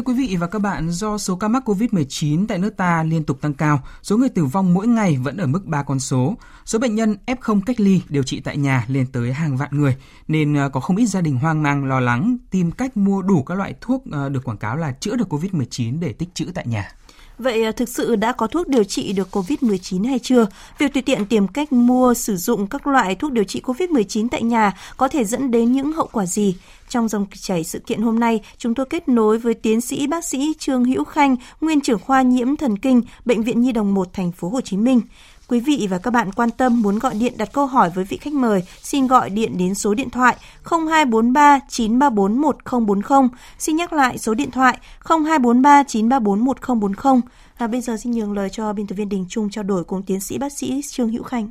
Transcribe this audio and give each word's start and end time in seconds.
Thưa 0.00 0.04
quý 0.04 0.28
vị 0.28 0.36
và 0.36 0.46
các 0.46 0.58
bạn, 0.58 0.90
do 0.90 1.18
số 1.18 1.36
ca 1.36 1.48
mắc 1.48 1.68
COVID-19 1.68 2.46
tại 2.46 2.58
nước 2.58 2.76
ta 2.76 3.02
liên 3.02 3.24
tục 3.24 3.40
tăng 3.40 3.54
cao, 3.54 3.80
số 4.02 4.16
người 4.16 4.28
tử 4.28 4.44
vong 4.44 4.74
mỗi 4.74 4.86
ngày 4.86 5.16
vẫn 5.16 5.36
ở 5.36 5.46
mức 5.46 5.66
3 5.66 5.82
con 5.82 6.00
số. 6.00 6.36
Số 6.64 6.78
bệnh 6.78 6.94
nhân 6.94 7.16
F0 7.26 7.60
cách 7.66 7.80
ly 7.80 8.02
điều 8.08 8.22
trị 8.22 8.40
tại 8.40 8.56
nhà 8.56 8.84
lên 8.88 9.06
tới 9.12 9.32
hàng 9.32 9.56
vạn 9.56 9.70
người, 9.72 9.96
nên 10.28 10.54
ờ, 10.54 10.68
có 10.68 10.80
không 10.80 10.96
ít 10.96 11.06
gia 11.06 11.20
đình 11.20 11.36
hoang 11.36 11.62
mang 11.62 11.84
lo 11.84 12.00
lắng 12.00 12.36
tìm 12.50 12.70
cách 12.70 12.96
mua 12.96 13.22
đủ 13.22 13.42
các 13.42 13.54
loại 13.54 13.74
thuốc 13.80 14.04
ờ, 14.10 14.28
được 14.28 14.44
quảng 14.44 14.58
cáo 14.58 14.76
là 14.76 14.92
chữa 14.92 15.16
được 15.16 15.32
COVID-19 15.32 16.00
để 16.00 16.12
tích 16.12 16.34
trữ 16.34 16.44
tại 16.54 16.66
nhà. 16.66 16.92
Vậy 17.40 17.62
à, 17.64 17.72
thực 17.72 17.88
sự 17.88 18.16
đã 18.16 18.32
có 18.32 18.46
thuốc 18.46 18.68
điều 18.68 18.84
trị 18.84 19.12
được 19.12 19.36
COVID-19 19.36 20.08
hay 20.08 20.18
chưa? 20.18 20.46
Việc 20.78 20.92
tùy 20.92 21.02
tiện 21.02 21.26
tìm 21.26 21.48
cách 21.48 21.72
mua 21.72 22.14
sử 22.14 22.36
dụng 22.36 22.66
các 22.66 22.86
loại 22.86 23.14
thuốc 23.14 23.32
điều 23.32 23.44
trị 23.44 23.60
COVID-19 23.64 24.28
tại 24.30 24.42
nhà 24.42 24.72
có 24.96 25.08
thể 25.08 25.24
dẫn 25.24 25.50
đến 25.50 25.72
những 25.72 25.92
hậu 25.92 26.08
quả 26.12 26.26
gì? 26.26 26.56
Trong 26.88 27.08
dòng 27.08 27.26
chảy 27.40 27.64
sự 27.64 27.78
kiện 27.78 28.02
hôm 28.02 28.20
nay, 28.20 28.40
chúng 28.58 28.74
tôi 28.74 28.86
kết 28.90 29.08
nối 29.08 29.38
với 29.38 29.54
tiến 29.54 29.80
sĩ 29.80 30.06
bác 30.06 30.24
sĩ 30.24 30.52
Trương 30.58 30.84
Hữu 30.84 31.04
Khanh, 31.04 31.36
nguyên 31.60 31.80
trưởng 31.80 31.98
khoa 31.98 32.22
nhiễm 32.22 32.56
thần 32.56 32.78
kinh, 32.78 33.02
Bệnh 33.24 33.42
viện 33.42 33.60
Nhi 33.60 33.72
đồng 33.72 33.94
1 33.94 34.12
thành 34.12 34.32
phố 34.32 34.48
Hồ 34.48 34.60
Chí 34.60 34.76
Minh. 34.76 35.00
Quý 35.50 35.60
vị 35.60 35.86
và 35.90 35.98
các 35.98 36.10
bạn 36.10 36.32
quan 36.32 36.50
tâm 36.50 36.82
muốn 36.82 36.98
gọi 36.98 37.14
điện 37.14 37.32
đặt 37.38 37.48
câu 37.52 37.66
hỏi 37.66 37.90
với 37.94 38.04
vị 38.04 38.16
khách 38.16 38.32
mời, 38.32 38.62
xin 38.82 39.06
gọi 39.06 39.30
điện 39.30 39.58
đến 39.58 39.74
số 39.74 39.94
điện 39.94 40.10
thoại 40.10 40.36
0243 40.64 41.60
934 41.68 42.40
1040. 42.40 43.28
Xin 43.58 43.76
nhắc 43.76 43.92
lại 43.92 44.18
số 44.18 44.34
điện 44.34 44.50
thoại 44.50 44.78
0243 45.04 45.82
934 45.82 46.44
1040. 46.44 47.20
Và 47.58 47.66
bây 47.66 47.80
giờ 47.80 47.96
xin 47.96 48.12
nhường 48.12 48.32
lời 48.32 48.48
cho 48.50 48.72
biên 48.72 48.86
tập 48.86 48.94
viên 48.94 49.08
Đình 49.08 49.26
Trung 49.28 49.50
trao 49.50 49.64
đổi 49.64 49.84
cùng 49.84 50.02
tiến 50.02 50.20
sĩ 50.20 50.38
bác 50.38 50.52
sĩ 50.52 50.80
Trương 50.90 51.08
Hữu 51.08 51.22
Khanh. 51.22 51.50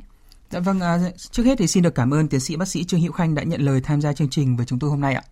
Dạ 0.50 0.60
vâng, 0.60 0.80
à, 0.80 0.98
trước 1.30 1.42
hết 1.42 1.54
thì 1.58 1.66
xin 1.66 1.82
được 1.82 1.94
cảm 1.94 2.14
ơn 2.14 2.28
tiến 2.28 2.40
sĩ 2.40 2.56
bác 2.56 2.68
sĩ 2.68 2.84
Trương 2.84 3.00
Hữu 3.00 3.12
Khanh 3.12 3.34
đã 3.34 3.42
nhận 3.42 3.60
lời 3.60 3.80
tham 3.84 4.00
gia 4.00 4.12
chương 4.12 4.30
trình 4.30 4.56
với 4.56 4.66
chúng 4.66 4.78
tôi 4.78 4.90
hôm 4.90 5.00
nay 5.00 5.14
ạ. 5.14 5.22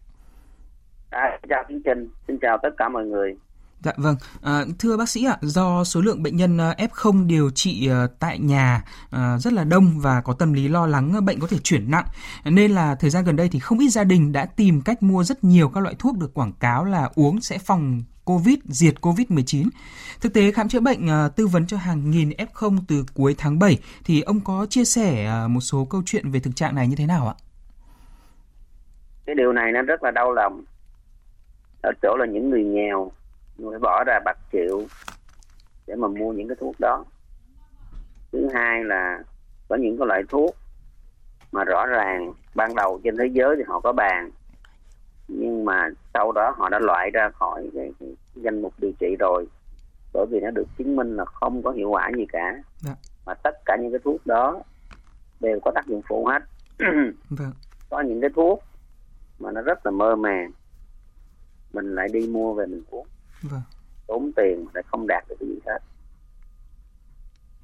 À, 1.11 1.39
chào 1.49 1.65
chương 1.69 1.83
trình, 1.85 2.09
xin 2.27 2.39
chào 2.43 2.59
tất 2.63 2.71
cả 2.79 2.89
mọi 2.89 3.05
người. 3.05 3.37
Dạ 3.83 3.93
vâng, 3.97 4.17
à, 4.43 4.65
thưa 4.79 4.97
bác 4.97 5.09
sĩ 5.09 5.25
ạ, 5.25 5.37
do 5.41 5.85
số 5.85 6.01
lượng 6.01 6.23
bệnh 6.23 6.37
nhân 6.37 6.59
à, 6.59 6.75
F0 6.79 7.27
điều 7.27 7.51
trị 7.51 7.89
à, 7.91 8.07
tại 8.19 8.39
nhà 8.39 8.83
à, 9.11 9.39
rất 9.39 9.53
là 9.53 9.65
đông 9.65 10.01
và 10.01 10.21
có 10.21 10.33
tâm 10.33 10.53
lý 10.53 10.69
lo 10.69 10.87
lắng 10.87 11.13
à, 11.17 11.21
bệnh 11.21 11.41
có 11.41 11.47
thể 11.47 11.59
chuyển 11.59 11.91
nặng, 11.91 12.05
nên 12.45 12.71
là 12.71 12.95
thời 12.95 13.11
gian 13.11 13.25
gần 13.25 13.37
đây 13.37 13.49
thì 13.53 13.59
không 13.59 13.79
ít 13.79 13.89
gia 13.89 14.05
đình 14.05 14.33
đã 14.33 14.47
tìm 14.47 14.81
cách 14.81 15.03
mua 15.03 15.25
rất 15.25 15.45
nhiều 15.45 15.69
các 15.69 15.81
loại 15.81 15.95
thuốc 15.99 16.19
được 16.19 16.35
quảng 16.35 16.53
cáo 16.61 16.85
là 16.85 17.11
uống 17.15 17.41
sẽ 17.41 17.59
phòng 17.59 18.03
COVID, 18.25 18.59
diệt 18.65 18.95
COVID-19. 19.01 19.69
Thực 20.21 20.35
tế 20.35 20.53
khám 20.53 20.69
chữa 20.69 20.81
bệnh 20.81 21.09
tư 21.37 21.47
vấn 21.47 21.67
cho 21.67 21.77
hàng 21.77 22.11
nghìn 22.11 22.29
F0 22.31 22.79
từ 22.89 23.05
cuối 23.15 23.35
tháng 23.39 23.59
7 23.59 23.79
thì 24.05 24.21
ông 24.21 24.41
có 24.41 24.67
chia 24.71 24.85
sẻ 24.85 25.31
một 25.49 25.61
số 25.61 25.87
câu 25.91 26.03
chuyện 26.07 26.31
về 26.31 26.41
thực 26.41 26.57
trạng 26.57 26.75
này 26.75 26.89
như 26.89 26.97
thế 26.97 27.07
nào 27.07 27.29
ạ? 27.29 27.35
Cái 29.27 29.35
điều 29.35 29.53
này 29.53 29.73
nó 29.73 29.83
rất 29.83 30.03
là 30.03 30.11
đau 30.11 30.33
lòng. 30.33 30.65
Ở 31.83 31.93
chỗ 32.03 32.17
là 32.19 32.27
những 32.27 32.51
người 32.51 32.65
nghèo 32.65 33.11
phải 33.59 33.79
bỏ 33.79 34.05
ra 34.07 34.21
bạc 34.25 34.39
triệu 34.53 34.83
để 35.87 35.95
mà 35.95 36.09
mua 36.09 36.33
những 36.33 36.49
cái 36.49 36.57
thuốc 36.61 36.75
đó 36.79 37.05
thứ 38.33 38.49
hai 38.55 38.85
là 38.85 39.23
có 39.69 39.77
những 39.77 39.99
cái 39.99 40.07
loại 40.07 40.23
thuốc 40.29 40.57
mà 41.53 41.65
rõ 41.65 41.87
ràng 41.87 42.33
ban 42.55 42.75
đầu 42.75 43.01
trên 43.05 43.17
thế 43.17 43.27
giới 43.33 43.57
thì 43.57 43.63
họ 43.67 43.81
có 43.81 43.93
bàn 43.93 44.31
nhưng 45.29 45.65
mà 45.65 45.89
sau 46.15 46.33
đó 46.33 46.55
họ 46.57 46.69
đã 46.69 46.79
loại 46.79 47.11
ra 47.11 47.29
khỏi 47.29 47.71
cái, 47.75 47.93
cái 48.01 48.09
danh 48.35 48.63
mục 48.63 48.75
điều 48.79 48.93
trị 49.01 49.17
rồi 49.19 49.47
bởi 50.13 50.27
vì 50.31 50.41
nó 50.41 50.51
được 50.51 50.67
chứng 50.79 50.97
minh 50.97 51.17
là 51.17 51.25
không 51.25 51.63
có 51.63 51.71
hiệu 51.71 51.91
quả 51.91 52.11
gì 52.17 52.27
cả 52.33 52.63
dạ. 52.79 52.95
mà 53.27 53.35
tất 53.35 53.65
cả 53.65 53.77
những 53.81 53.93
cái 53.93 54.01
thuốc 54.05 54.27
đó 54.27 54.63
đều 55.41 55.61
có 55.65 55.71
tác 55.75 55.87
dụng 55.87 56.03
phụ 56.09 56.27
hết 56.27 56.43
vâng. 57.31 57.53
có 57.91 58.01
những 58.01 58.21
cái 58.21 58.31
thuốc 58.35 58.63
mà 59.39 59.51
nó 59.51 59.61
rất 59.61 59.87
là 59.87 59.91
mơ 59.91 60.17
màng 60.17 60.51
mình 61.73 61.95
lại 61.95 62.09
đi 62.13 62.29
mua 62.29 62.55
về 62.55 62.67
mình 62.67 62.83
uống 62.91 63.07
vâng. 63.43 63.63
tốn 64.07 64.33
tiền 64.37 64.67
lại 64.75 64.85
không 64.91 65.07
đạt 65.07 65.29
được 65.29 65.37
cái 65.41 65.49
gì 65.49 65.59
hết 65.67 65.79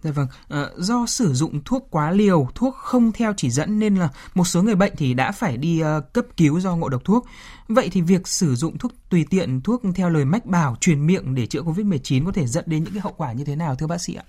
Dạ 0.05 0.11
vâng, 0.15 0.27
à, 0.49 0.63
do 0.77 1.07
sử 1.07 1.33
dụng 1.33 1.61
thuốc 1.65 1.89
quá 1.91 2.11
liều, 2.11 2.47
thuốc 2.55 2.75
không 2.75 3.13
theo 3.13 3.33
chỉ 3.37 3.51
dẫn 3.51 3.79
nên 3.79 3.97
là 3.97 4.09
một 4.35 4.45
số 4.45 4.63
người 4.63 4.75
bệnh 4.75 4.93
thì 4.97 5.15
đã 5.15 5.33
phải 5.33 5.57
đi 5.57 5.83
uh, 5.83 6.13
cấp 6.13 6.25
cứu 6.37 6.61
do 6.61 6.77
ngộ 6.77 6.89
độc 6.89 7.05
thuốc. 7.05 7.25
Vậy 7.69 7.89
thì 7.93 8.03
việc 8.03 8.27
sử 8.29 8.55
dụng 8.55 8.79
thuốc 8.79 8.93
tùy 9.11 9.27
tiện, 9.31 9.61
thuốc 9.65 9.83
theo 9.97 10.11
lời 10.11 10.25
mách 10.25 10.47
bảo 10.47 10.77
truyền 10.81 11.07
miệng 11.07 11.35
để 11.35 11.47
chữa 11.47 11.61
Covid-19 11.61 12.27
có 12.27 12.33
thể 12.33 12.47
dẫn 12.47 12.65
đến 12.67 12.85
những 12.85 12.93
cái 12.95 13.01
hậu 13.01 13.13
quả 13.17 13.33
như 13.33 13.45
thế 13.45 13.57
nào 13.57 13.75
thưa 13.79 13.87
bác 13.87 13.99
sĩ 13.99 14.15
ạ? 14.15 14.25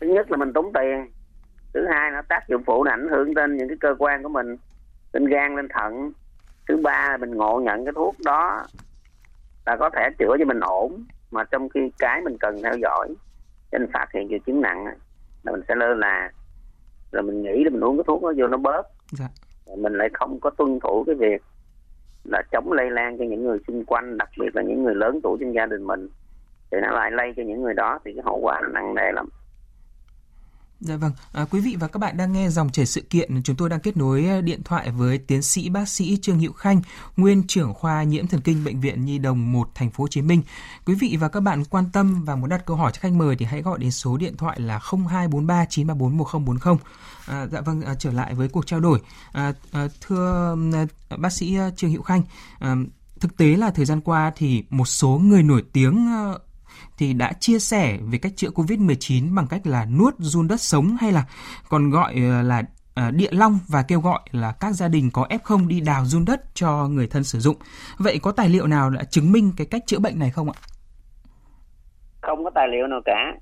Thứ 0.00 0.06
nhất 0.06 0.30
là 0.30 0.36
mình 0.36 0.52
tốn 0.54 0.66
tiền. 0.74 1.10
Thứ 1.74 1.80
hai 1.92 2.10
nó 2.10 2.22
tác 2.28 2.48
dụng 2.48 2.62
phụ 2.66 2.84
là 2.84 2.92
ảnh 2.92 3.08
hưởng 3.10 3.34
đến 3.34 3.56
những 3.56 3.68
cái 3.68 3.76
cơ 3.80 3.94
quan 3.98 4.22
của 4.22 4.28
mình, 4.28 4.56
lên 5.12 5.26
gan, 5.26 5.56
lên 5.56 5.68
thận. 5.74 6.12
Thứ 6.68 6.76
ba 6.82 7.08
là 7.10 7.16
mình 7.16 7.30
ngộ 7.30 7.60
nhận 7.64 7.84
cái 7.84 7.92
thuốc 7.96 8.16
đó 8.24 8.66
là 9.66 9.76
có 9.76 9.90
thể 9.90 10.08
chữa 10.18 10.36
cho 10.38 10.44
mình 10.44 10.60
ổn 10.60 11.04
mà 11.30 11.44
trong 11.44 11.68
khi 11.68 11.80
cái 11.98 12.20
mình 12.22 12.36
cần 12.40 12.62
theo 12.62 12.72
dõi 12.82 13.14
cho 13.72 13.78
nên 13.78 13.92
phát 13.92 14.06
hiện 14.14 14.28
triệu 14.28 14.38
chứng 14.46 14.60
nặng 14.60 14.84
là 15.42 15.52
mình 15.52 15.62
sẽ 15.68 15.74
lơ 15.74 15.94
là 15.94 16.30
rồi 17.12 17.22
mình 17.22 17.42
nghĩ 17.42 17.64
là 17.64 17.70
mình 17.70 17.84
uống 17.84 17.96
cái 17.96 18.04
thuốc 18.06 18.22
nó 18.22 18.32
vô 18.36 18.46
nó 18.46 18.56
bớt. 18.56 18.86
Dạ. 19.12 19.28
mình 19.78 19.92
lại 19.92 20.08
không 20.12 20.40
có 20.40 20.50
tuân 20.50 20.80
thủ 20.80 21.04
cái 21.06 21.14
việc 21.14 21.42
là 22.24 22.42
chống 22.52 22.72
lây 22.72 22.90
lan 22.90 23.18
cho 23.18 23.24
những 23.24 23.44
người 23.44 23.58
xung 23.66 23.84
quanh 23.84 24.18
đặc 24.18 24.28
biệt 24.38 24.56
là 24.56 24.62
những 24.62 24.84
người 24.84 24.94
lớn 24.94 25.20
tuổi 25.22 25.38
trong 25.40 25.54
gia 25.54 25.66
đình 25.66 25.86
mình. 25.86 26.08
Thì 26.70 26.78
nó 26.82 26.90
lại 26.90 27.10
lây 27.10 27.32
cho 27.36 27.42
những 27.42 27.62
người 27.62 27.74
đó 27.74 27.98
thì 28.04 28.12
cái 28.12 28.22
hậu 28.24 28.38
quả 28.42 28.60
nó 28.62 28.68
nặng 28.68 28.94
nề 28.94 29.12
lắm 29.12 29.28
Dạ 30.80 30.96
vâng, 30.96 31.12
à, 31.32 31.44
quý 31.50 31.60
vị 31.60 31.76
và 31.80 31.88
các 31.88 31.98
bạn 31.98 32.16
đang 32.16 32.32
nghe 32.32 32.50
dòng 32.50 32.70
chảy 32.70 32.86
sự 32.86 33.00
kiện. 33.00 33.42
Chúng 33.42 33.56
tôi 33.56 33.68
đang 33.68 33.80
kết 33.80 33.96
nối 33.96 34.26
à, 34.26 34.40
điện 34.40 34.62
thoại 34.64 34.90
với 34.90 35.18
tiến 35.18 35.42
sĩ 35.42 35.68
bác 35.68 35.88
sĩ 35.88 36.18
Trương 36.22 36.38
Hữu 36.38 36.52
Khanh, 36.52 36.82
nguyên 37.16 37.46
trưởng 37.46 37.74
khoa 37.74 38.02
nhiễm 38.02 38.26
thần 38.26 38.40
kinh 38.40 38.64
bệnh 38.64 38.80
viện 38.80 39.04
Nhi 39.04 39.18
đồng 39.18 39.52
1 39.52 39.70
thành 39.74 39.90
phố 39.90 40.04
Hồ 40.04 40.08
Chí 40.08 40.22
Minh. 40.22 40.42
Quý 40.86 40.94
vị 40.94 41.16
và 41.20 41.28
các 41.28 41.40
bạn 41.40 41.64
quan 41.64 41.84
tâm 41.92 42.24
và 42.24 42.36
muốn 42.36 42.48
đặt 42.48 42.66
câu 42.66 42.76
hỏi 42.76 42.92
cho 42.94 43.00
khách 43.00 43.12
mời 43.12 43.36
thì 43.36 43.46
hãy 43.46 43.62
gọi 43.62 43.78
đến 43.78 43.90
số 43.90 44.16
điện 44.16 44.36
thoại 44.36 44.60
là 44.60 44.80
0243 45.08 45.64
934 45.64 46.18
1040. 46.18 46.76
À, 47.26 47.46
dạ 47.52 47.60
vâng, 47.60 47.82
à, 47.82 47.94
trở 47.94 48.12
lại 48.12 48.34
với 48.34 48.48
cuộc 48.48 48.66
trao 48.66 48.80
đổi. 48.80 49.00
À, 49.32 49.52
à, 49.72 49.88
thưa 50.00 50.56
à, 51.08 51.16
bác 51.16 51.32
sĩ 51.32 51.56
à, 51.56 51.70
Trương 51.76 51.90
Hữu 51.90 52.02
Khanh, 52.02 52.22
à, 52.58 52.74
thực 53.20 53.36
tế 53.36 53.46
là 53.46 53.70
thời 53.70 53.84
gian 53.84 54.00
qua 54.00 54.32
thì 54.36 54.64
một 54.70 54.88
số 54.88 55.08
người 55.08 55.42
nổi 55.42 55.64
tiếng 55.72 56.06
à, 56.06 56.32
thì 56.98 57.12
đã 57.12 57.32
chia 57.32 57.58
sẻ 57.58 57.98
về 58.00 58.18
cách 58.18 58.32
chữa 58.36 58.48
COVID-19 58.48 59.34
bằng 59.34 59.46
cách 59.50 59.66
là 59.66 59.86
nuốt 59.98 60.14
run 60.18 60.48
đất 60.48 60.60
sống 60.60 60.96
hay 61.00 61.12
là 61.12 61.24
còn 61.68 61.90
gọi 61.90 62.14
ờ, 62.14 62.42
là 62.42 62.62
ờ, 62.94 63.10
địa 63.10 63.30
long 63.30 63.58
và 63.68 63.84
kêu 63.88 64.00
gọi 64.00 64.20
là 64.32 64.52
các 64.60 64.72
gia 64.72 64.88
đình 64.88 65.10
có 65.12 65.26
F0 65.30 65.68
đi 65.68 65.80
đào 65.80 66.04
run 66.04 66.24
đất 66.24 66.40
cho 66.54 66.88
người 66.88 67.06
thân 67.06 67.24
sử 67.24 67.38
dụng. 67.38 67.56
Vậy 67.98 68.18
có 68.22 68.32
tài 68.32 68.48
liệu 68.48 68.66
nào 68.66 68.90
đã 68.90 69.04
chứng 69.04 69.32
minh 69.32 69.52
cái 69.56 69.66
cách 69.70 69.82
chữa 69.86 69.98
bệnh 69.98 70.18
này 70.18 70.30
không 70.30 70.50
ạ? 70.50 70.56
Không 72.20 72.44
có 72.44 72.50
tài 72.54 72.68
liệu 72.68 72.86
nào 72.86 73.00
cả. 73.04 73.34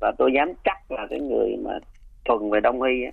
Và 0.00 0.12
tôi 0.18 0.32
dám 0.36 0.48
chắc 0.64 0.90
là 0.90 1.06
cái 1.10 1.20
người 1.20 1.56
mà 1.64 1.70
thuần 2.24 2.50
về 2.50 2.60
đông 2.60 2.82
y 2.82 3.04
á, 3.04 3.10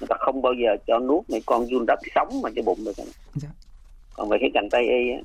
người 0.00 0.06
ta 0.08 0.16
không 0.18 0.42
bao 0.42 0.52
giờ 0.52 0.76
cho 0.86 0.98
nuốt 0.98 1.30
mấy 1.30 1.42
con 1.46 1.66
run 1.66 1.86
đất 1.86 1.98
sống 2.14 2.42
mà 2.42 2.50
cho 2.56 2.62
bụng 2.62 2.78
được. 2.84 2.92
Dạ. 3.34 3.48
Còn 4.14 4.28
về 4.28 4.38
cái 4.40 4.50
cành 4.54 4.68
tây 4.70 4.82
y 4.82 5.12
á, 5.12 5.20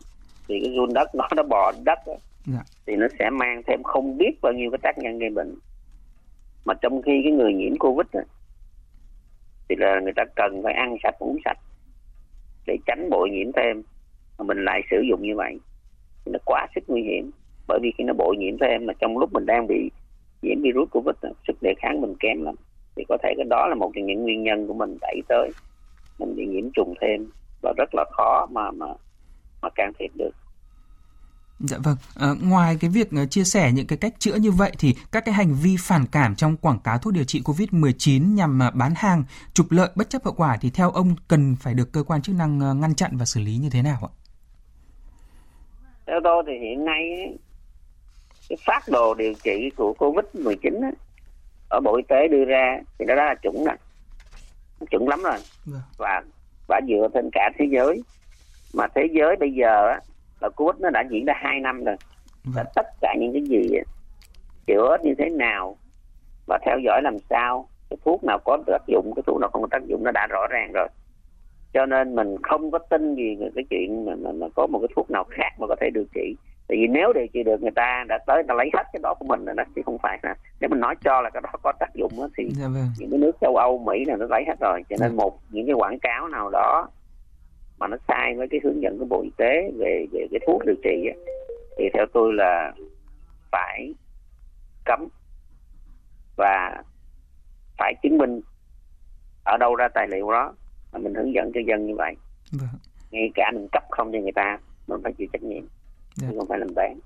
thì 0.47 0.59
cái 0.63 0.73
run 0.75 0.93
đất 0.93 1.16
nó 1.16 1.28
nó 1.35 1.43
bò 1.43 1.72
đất 1.83 1.99
á, 2.05 2.13
dạ. 2.46 2.63
thì 2.88 2.96
nó 2.96 3.07
sẽ 3.19 3.29
mang 3.29 3.62
thêm 3.68 3.84
không 3.84 4.18
biết 4.18 4.31
bao 4.41 4.53
nhiêu 4.53 4.72
cái 4.72 4.79
tác 4.84 4.97
nhân 4.97 5.19
gây 5.19 5.29
bệnh. 5.29 5.56
Mà 6.66 6.74
trong 6.81 7.02
khi 7.02 7.22
cái 7.24 7.31
người 7.31 7.53
nhiễm 7.53 7.78
covid 7.79 8.07
đó, 8.13 8.22
thì 9.69 9.75
là 9.75 10.00
người 10.00 10.13
ta 10.16 10.24
cần 10.35 10.62
phải 10.63 10.74
ăn 10.74 10.96
sạch 11.03 11.16
uống 11.19 11.38
sạch 11.46 11.57
để 12.68 12.78
tránh 12.85 13.09
bội 13.09 13.29
nhiễm 13.29 13.52
thêm. 13.56 13.84
Mà 14.38 14.43
mình 14.43 14.66
lại 14.66 14.82
sử 14.91 14.97
dụng 15.09 15.22
như 15.22 15.35
vậy 15.35 15.59
thì 16.26 16.32
nó 16.32 16.40
quá 16.46 16.67
sức 16.76 16.84
nguy 16.88 17.02
hiểm. 17.02 17.32
Bởi 17.67 17.79
vì 17.82 17.91
khi 17.97 18.03
nó 18.03 18.14
bội 18.14 18.38
nhiễm 18.38 18.58
thêm 18.58 18.85
mà 18.85 18.94
trong 18.99 19.17
lúc 19.17 19.34
mình 19.34 19.46
đang 19.46 19.67
bị 19.67 19.91
nhiễm 20.41 20.61
virus 20.61 20.90
covid 20.91 21.16
đó, 21.22 21.29
sức 21.47 21.58
đề 21.61 21.73
kháng 21.78 22.02
mình 22.02 22.16
kém 22.20 22.41
lắm. 22.44 22.55
Thì 22.96 23.03
có 23.09 23.17
thể 23.23 23.34
cái 23.37 23.46
đó 23.49 23.67
là 23.67 23.76
một 23.76 23.91
trong 23.96 24.05
những 24.05 24.22
nguyên 24.23 24.44
nhân 24.44 24.67
của 24.67 24.73
mình 24.73 24.97
đẩy 25.02 25.22
tới 25.28 25.49
mình 26.20 26.35
bị 26.35 26.46
nhiễm 26.46 26.72
trùng 26.73 26.94
thêm. 27.02 27.29
Và 27.61 27.73
rất 27.78 27.90
là 27.96 28.05
khó 28.11 28.47
mà 28.52 28.72
mà 28.72 28.87
mà 29.61 29.70
can 29.76 29.91
thiệp 29.99 30.11
được. 30.17 30.32
Dạ 31.63 31.78
vâng, 31.84 31.97
à, 32.16 32.28
ngoài 32.41 32.78
cái 32.81 32.90
việc 32.90 33.08
uh, 33.23 33.31
chia 33.31 33.43
sẻ 33.43 33.72
những 33.72 33.87
cái 33.87 33.97
cách 33.97 34.13
chữa 34.19 34.35
như 34.35 34.52
vậy 34.52 34.72
thì 34.79 34.96
các 35.11 35.25
cái 35.25 35.34
hành 35.34 35.53
vi 35.53 35.75
phản 35.79 36.05
cảm 36.11 36.35
trong 36.35 36.58
quảng 36.58 36.79
cáo 36.84 36.97
thuốc 36.97 37.13
điều 37.13 37.23
trị 37.23 37.41
COVID-19 37.46 38.35
nhằm 38.35 38.59
uh, 38.67 38.75
bán 38.75 38.93
hàng, 38.96 39.23
trục 39.53 39.72
lợi 39.72 39.90
bất 39.96 40.09
chấp 40.09 40.23
hậu 40.23 40.34
quả 40.34 40.58
thì 40.61 40.69
theo 40.69 40.91
ông 40.91 41.16
cần 41.28 41.55
phải 41.59 41.73
được 41.73 41.91
cơ 41.93 42.03
quan 42.03 42.22
chức 42.22 42.35
năng 42.35 42.79
ngăn 42.81 42.96
chặn 42.96 43.11
và 43.17 43.25
xử 43.25 43.40
lý 43.40 43.58
như 43.58 43.69
thế 43.69 43.81
nào 43.81 43.99
ạ? 44.02 44.11
Theo 46.08 46.19
tôi 46.23 46.43
thì 46.47 46.53
hiện 46.61 46.85
nay 46.85 47.34
cái 48.49 48.58
phát 48.66 48.84
đồ 48.87 49.13
điều 49.13 49.34
trị 49.43 49.69
của 49.75 49.93
COVID-19 49.97 50.91
ở 51.69 51.79
Bộ 51.79 51.97
Y 51.97 52.03
tế 52.09 52.28
đưa 52.28 52.46
ra 52.46 52.79
thì 52.99 53.05
nó 53.05 53.16
đã 53.16 53.25
là 53.25 53.35
chuẩn 53.35 53.63
rồi, 53.63 53.75
chuẩn 54.91 55.08
lắm 55.08 55.23
rồi 55.23 55.40
vâng. 55.66 55.81
và 55.97 56.22
và 56.67 56.81
dựa 56.87 57.08
trên 57.13 57.29
cả 57.34 57.49
thế 57.58 57.66
giới 57.72 58.03
mà 58.73 58.87
thế 58.96 59.02
giới 59.13 59.35
bây 59.40 59.52
giờ 59.52 59.99
là 60.41 60.49
Covid 60.49 60.82
nó 60.82 60.90
đã 60.90 61.03
diễn 61.09 61.26
ra 61.26 61.34
2 61.38 61.59
năm 61.59 61.84
rồi. 61.84 61.96
Và 62.43 62.64
tất 62.76 62.85
cả 63.02 63.16
những 63.20 63.34
cái 63.34 63.41
gì 63.41 63.78
chữa 64.67 64.97
như 65.03 65.16
thế 65.17 65.29
nào 65.29 65.78
và 66.47 66.59
theo 66.66 66.78
dõi 66.85 67.02
làm 67.03 67.17
sao 67.29 67.67
cái 67.90 67.97
thuốc 68.05 68.23
nào 68.23 68.40
có 68.46 68.58
tác 68.67 68.88
dụng 68.88 69.14
cái 69.16 69.23
thuốc 69.26 69.40
nào 69.41 69.49
không 69.53 69.61
có 69.61 69.67
tác 69.72 69.85
dụng 69.88 70.03
nó 70.03 70.11
đã 70.11 70.28
rõ 70.29 70.47
ràng 70.49 70.72
rồi. 70.73 70.88
Cho 71.73 71.85
nên 71.85 72.16
mình 72.16 72.35
không 72.43 72.72
có 72.72 72.79
tin 72.79 73.16
gì 73.16 73.35
về 73.35 73.49
cái 73.55 73.64
chuyện 73.70 74.05
mà, 74.05 74.16
mà, 74.16 74.32
mà 74.32 74.47
có 74.55 74.67
một 74.67 74.79
cái 74.79 74.88
thuốc 74.96 75.11
nào 75.11 75.23
khác 75.29 75.49
mà 75.59 75.67
có 75.67 75.76
thể 75.82 75.90
điều 75.93 76.05
trị. 76.14 76.35
Tại 76.67 76.78
vì 76.82 76.87
nếu 76.87 77.14
điều 77.14 77.28
trị 77.34 77.44
được 77.44 77.61
người 77.61 77.72
ta 77.72 78.03
đã 78.08 78.17
tới 78.28 78.44
ta 78.47 78.53
lấy 78.53 78.70
hết 78.73 78.84
cái 78.94 78.99
đó 79.03 79.14
của 79.20 79.26
mình 79.26 79.46
rồi 79.46 79.55
đó 79.55 79.64
chứ 79.76 79.82
không 79.85 79.97
phải 79.97 80.20
là 80.23 80.35
nếu 80.59 80.70
mình 80.70 80.79
nói 80.79 80.96
cho 81.03 81.22
là 81.22 81.29
cái 81.29 81.41
đó 81.41 81.49
có 81.61 81.73
tác 81.79 81.94
dụng 81.94 82.11
đó, 82.17 82.28
thì 82.37 82.49
dạ 82.52 82.67
vâng. 82.67 82.87
những 82.99 83.09
cái 83.11 83.20
nước 83.20 83.32
châu 83.41 83.55
âu 83.55 83.78
mỹ 83.78 84.05
là 84.05 84.16
nó 84.16 84.26
lấy 84.29 84.44
hết 84.47 84.55
rồi. 84.59 84.84
Cho 84.90 84.96
nên 84.99 85.11
dạ. 85.11 85.16
một 85.16 85.40
những 85.49 85.66
cái 85.66 85.73
quảng 85.73 85.99
cáo 85.99 86.28
nào 86.28 86.49
đó 86.49 86.87
mà 87.81 87.87
nó 87.87 87.97
sai 88.07 88.35
với 88.37 88.47
cái 88.51 88.59
hướng 88.63 88.81
dẫn 88.81 88.99
của 88.99 89.05
bộ 89.05 89.22
y 89.22 89.31
tế 89.37 89.72
về 89.78 90.05
về 90.11 90.28
cái 90.31 90.39
thuốc 90.47 90.66
điều 90.66 90.75
trị 90.83 91.09
thì 91.78 91.83
theo 91.93 92.05
tôi 92.13 92.33
là 92.33 92.73
phải 93.51 93.93
cấm 94.85 95.07
và 96.37 96.83
phải 97.78 97.93
chứng 98.03 98.17
minh 98.17 98.41
ở 99.43 99.57
đâu 99.57 99.75
ra 99.75 99.87
tài 99.93 100.07
liệu 100.07 100.31
đó 100.31 100.53
mà 100.91 100.99
mình 100.99 101.13
hướng 101.13 101.33
dẫn 101.33 101.51
cho 101.53 101.61
dân 101.67 101.85
như 101.85 101.95
vậy 101.97 102.16
vâng. 102.51 102.69
ngay 103.11 103.31
cả 103.35 103.51
mình 103.53 103.67
cấp 103.72 103.84
không 103.89 104.11
cho 104.11 104.19
người 104.19 104.31
ta 104.31 104.59
mình 104.87 104.99
phải 105.03 105.13
chịu 105.13 105.27
trách 105.34 105.43
nhiệm 105.43 105.63
dạ. 106.16 106.27
không 106.37 106.47
phải 106.47 106.59
làm 106.59 106.69
bán 106.75 106.99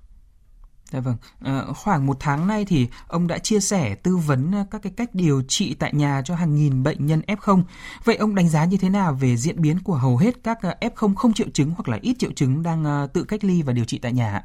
Dạ 0.95 1.01
vâng, 1.01 1.15
à, 1.45 1.62
khoảng 1.75 2.06
một 2.06 2.18
tháng 2.19 2.47
nay 2.47 2.65
thì 2.68 2.88
ông 3.07 3.27
đã 3.27 3.38
chia 3.38 3.59
sẻ 3.59 3.95
tư 4.03 4.18
vấn 4.27 4.51
các 4.71 4.81
cái 4.83 4.94
cách 4.97 5.09
điều 5.13 5.42
trị 5.47 5.75
tại 5.80 5.92
nhà 5.94 6.21
cho 6.25 6.36
hàng 6.36 6.56
nghìn 6.56 6.83
bệnh 6.83 7.06
nhân 7.06 7.21
F0. 7.27 7.62
Vậy 8.06 8.15
ông 8.15 8.36
đánh 8.36 8.47
giá 8.47 8.65
như 8.65 8.77
thế 8.81 8.89
nào 8.89 9.13
về 9.21 9.36
diễn 9.36 9.62
biến 9.62 9.77
của 9.83 9.94
hầu 9.94 10.18
hết 10.18 10.31
các 10.44 10.57
F0 10.62 11.15
không 11.15 11.33
triệu 11.33 11.47
chứng 11.53 11.69
hoặc 11.69 11.89
là 11.89 12.00
ít 12.01 12.15
triệu 12.19 12.31
chứng 12.31 12.63
đang 12.63 13.07
tự 13.13 13.25
cách 13.27 13.44
ly 13.44 13.62
và 13.62 13.74
điều 13.74 13.86
trị 13.86 14.00
tại 14.01 14.13
nhà? 14.13 14.42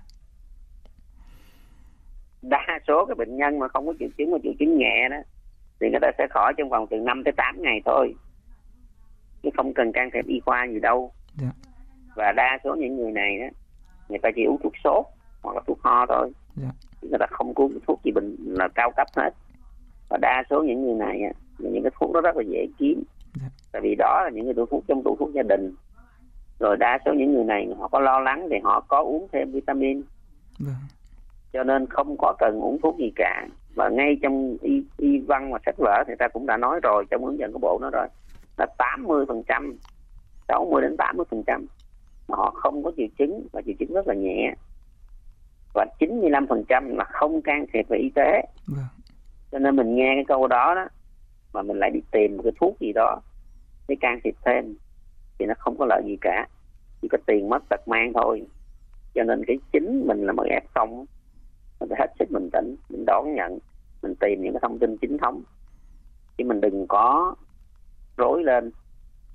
Đa 2.43 2.79
số 2.88 3.06
các 3.08 3.17
bệnh 3.19 3.37
nhân 3.37 3.58
mà 3.58 3.69
không 3.69 3.87
có 3.87 3.93
triệu 3.99 4.08
chứng 4.19 4.31
mà 4.31 4.38
triệu 4.43 4.52
chứng 4.58 4.79
nhẹ 4.79 5.08
đó 5.11 5.17
thì 5.81 5.87
người 5.91 6.00
ta 6.02 6.11
sẽ 6.19 6.26
khỏi 6.31 6.55
trong 6.58 6.69
vòng 6.69 6.87
từ 6.91 6.97
5 6.97 7.23
tới 7.25 7.32
8 7.37 7.62
ngày 7.62 7.81
thôi 7.85 8.14
chứ 9.43 9.49
không 9.56 9.75
cần 9.75 9.93
can 9.93 10.11
thiệp 10.12 10.26
y 10.26 10.41
khoa 10.41 10.67
gì 10.73 10.81
đâu 10.81 11.12
dạ. 11.35 11.50
và 12.17 12.32
đa 12.37 12.58
số 12.64 12.75
những 12.75 12.97
người 12.97 13.12
này 13.12 13.38
đó 13.38 13.47
người 14.08 14.19
ta 14.23 14.29
chỉ 14.37 14.44
uống 14.44 14.58
thuốc 14.62 14.73
sốt 14.85 15.05
hoặc 15.43 15.56
là 15.56 15.62
thuốc 15.67 15.81
ho 15.82 16.06
thôi 16.08 16.32
dạ. 16.56 16.70
người 17.02 17.19
ta 17.19 17.26
không 17.31 17.52
uống 17.55 17.79
thuốc 17.87 18.00
gì 18.05 18.11
bình 18.12 18.37
là 18.38 18.69
cao 18.69 18.91
cấp 18.97 19.06
hết. 19.17 19.31
Và 20.08 20.19
đa 20.23 20.43
số 20.50 20.62
những 20.62 20.82
người 20.82 20.94
này 20.94 21.23
những 21.58 21.82
cái 21.82 21.93
thuốc 22.00 22.12
đó 22.12 22.20
rất 22.20 22.37
là 22.37 22.43
dễ 22.49 22.67
kiếm. 22.79 23.02
Dạ. 23.35 23.49
tại 23.73 23.82
vì 23.82 23.94
đó 23.99 24.20
là 24.25 24.31
những 24.35 24.44
người 24.44 24.55
thuốc 24.70 24.85
trong 24.88 25.02
tủ 25.05 25.17
thuốc 25.19 25.32
gia 25.32 25.43
đình. 25.43 25.75
Rồi 26.58 26.76
đa 26.76 26.99
số 27.05 27.12
những 27.12 27.35
người 27.35 27.44
này 27.44 27.69
họ 27.79 27.88
có 27.88 28.00
lo 28.00 28.20
lắng 28.20 28.47
thì 28.50 28.56
họ 28.64 28.81
có 28.88 29.02
uống 29.02 29.29
thêm 29.32 29.52
vitamin. 29.52 30.02
Dạ. 30.58 30.73
cho 31.52 31.64
nên 31.64 31.87
không 31.87 32.17
có 32.19 32.35
cần 32.38 32.61
uống 32.61 32.79
thuốc 32.82 32.99
gì 32.99 33.12
cả. 33.17 33.47
Và 33.75 33.88
ngay 33.88 34.19
trong 34.23 34.56
y, 34.62 34.85
y 34.97 35.19
văn 35.19 35.52
và 35.52 35.58
sách 35.67 35.75
vở 35.79 36.05
thì 36.06 36.14
ta 36.19 36.29
cũng 36.29 36.47
đã 36.47 36.56
nói 36.56 36.81
rồi 36.82 37.05
trong 37.11 37.25
hướng 37.25 37.38
dẫn 37.38 37.52
của 37.52 37.58
bộ 37.58 37.79
nó 37.82 37.91
rồi. 37.91 38.06
Là 38.58 38.67
80 38.79 39.25
phần 39.29 39.43
trăm 39.49 39.76
60 40.49 40.82
đến 40.82 40.97
80 40.97 41.26
phần 41.31 41.43
trăm. 41.47 41.67
Họ 42.29 42.50
không 42.55 42.82
có 42.82 42.93
triệu 42.97 43.06
chứng 43.19 43.47
và 43.52 43.62
triệu 43.67 43.75
chứng 43.79 43.93
rất 43.93 44.08
là 44.08 44.14
nhẹ 44.14 44.55
và 45.75 45.87
95 45.99 46.47
phần 46.47 46.65
trăm 46.69 46.97
là 46.97 47.05
không 47.05 47.43
can 47.43 47.67
thiệp 47.73 47.89
về 47.89 47.99
y 47.99 48.11
tế. 48.15 48.43
Vâng. 48.67 48.85
cho 49.53 49.59
nên 49.59 49.77
mình 49.77 49.95
nghe 49.95 50.13
cái 50.15 50.25
câu 50.29 50.47
đó 50.47 50.75
đó 50.75 50.89
mà 51.53 51.63
mình 51.63 51.79
lại 51.79 51.91
đi 51.91 52.01
tìm 52.11 52.37
một 52.37 52.43
cái 52.43 52.53
thuốc 52.61 52.81
gì 52.81 52.93
đó 52.93 53.21
để 53.89 53.97
can 54.01 54.21
thiệp 54.25 54.35
thêm 54.45 54.77
thì 55.39 55.47
nó 55.47 55.55
không 55.59 55.77
có 55.79 55.87
lợi 55.87 56.03
gì 56.07 56.17
cả. 56.21 56.47
Chỉ 57.03 57.09
có 57.09 57.19
tiền 57.27 57.49
mất 57.49 57.63
tật 57.69 57.89
mang 57.89 58.13
thôi. 58.13 58.47
Cho 59.15 59.23
nên 59.23 59.45
cái 59.47 59.59
chính 59.73 60.05
mình 60.07 60.27
là 60.27 60.33
một 60.33 60.45
f 60.47 60.61
không 60.75 61.05
mình 61.81 61.89
phải 61.89 61.99
hết 62.01 62.13
sức 62.19 62.31
bình 62.31 62.49
tĩnh 62.53 62.77
mình 62.89 63.05
đón 63.07 63.35
nhận 63.35 63.59
mình 64.03 64.15
tìm 64.21 64.43
những 64.43 64.53
cái 64.53 64.61
thông 64.63 64.79
tin 64.79 64.97
chính 64.97 65.19
thống. 65.19 65.43
Chứ 66.39 66.45
mình 66.45 66.61
đừng 66.61 66.87
có 66.89 67.35
rối 68.17 68.45
lên 68.45 68.71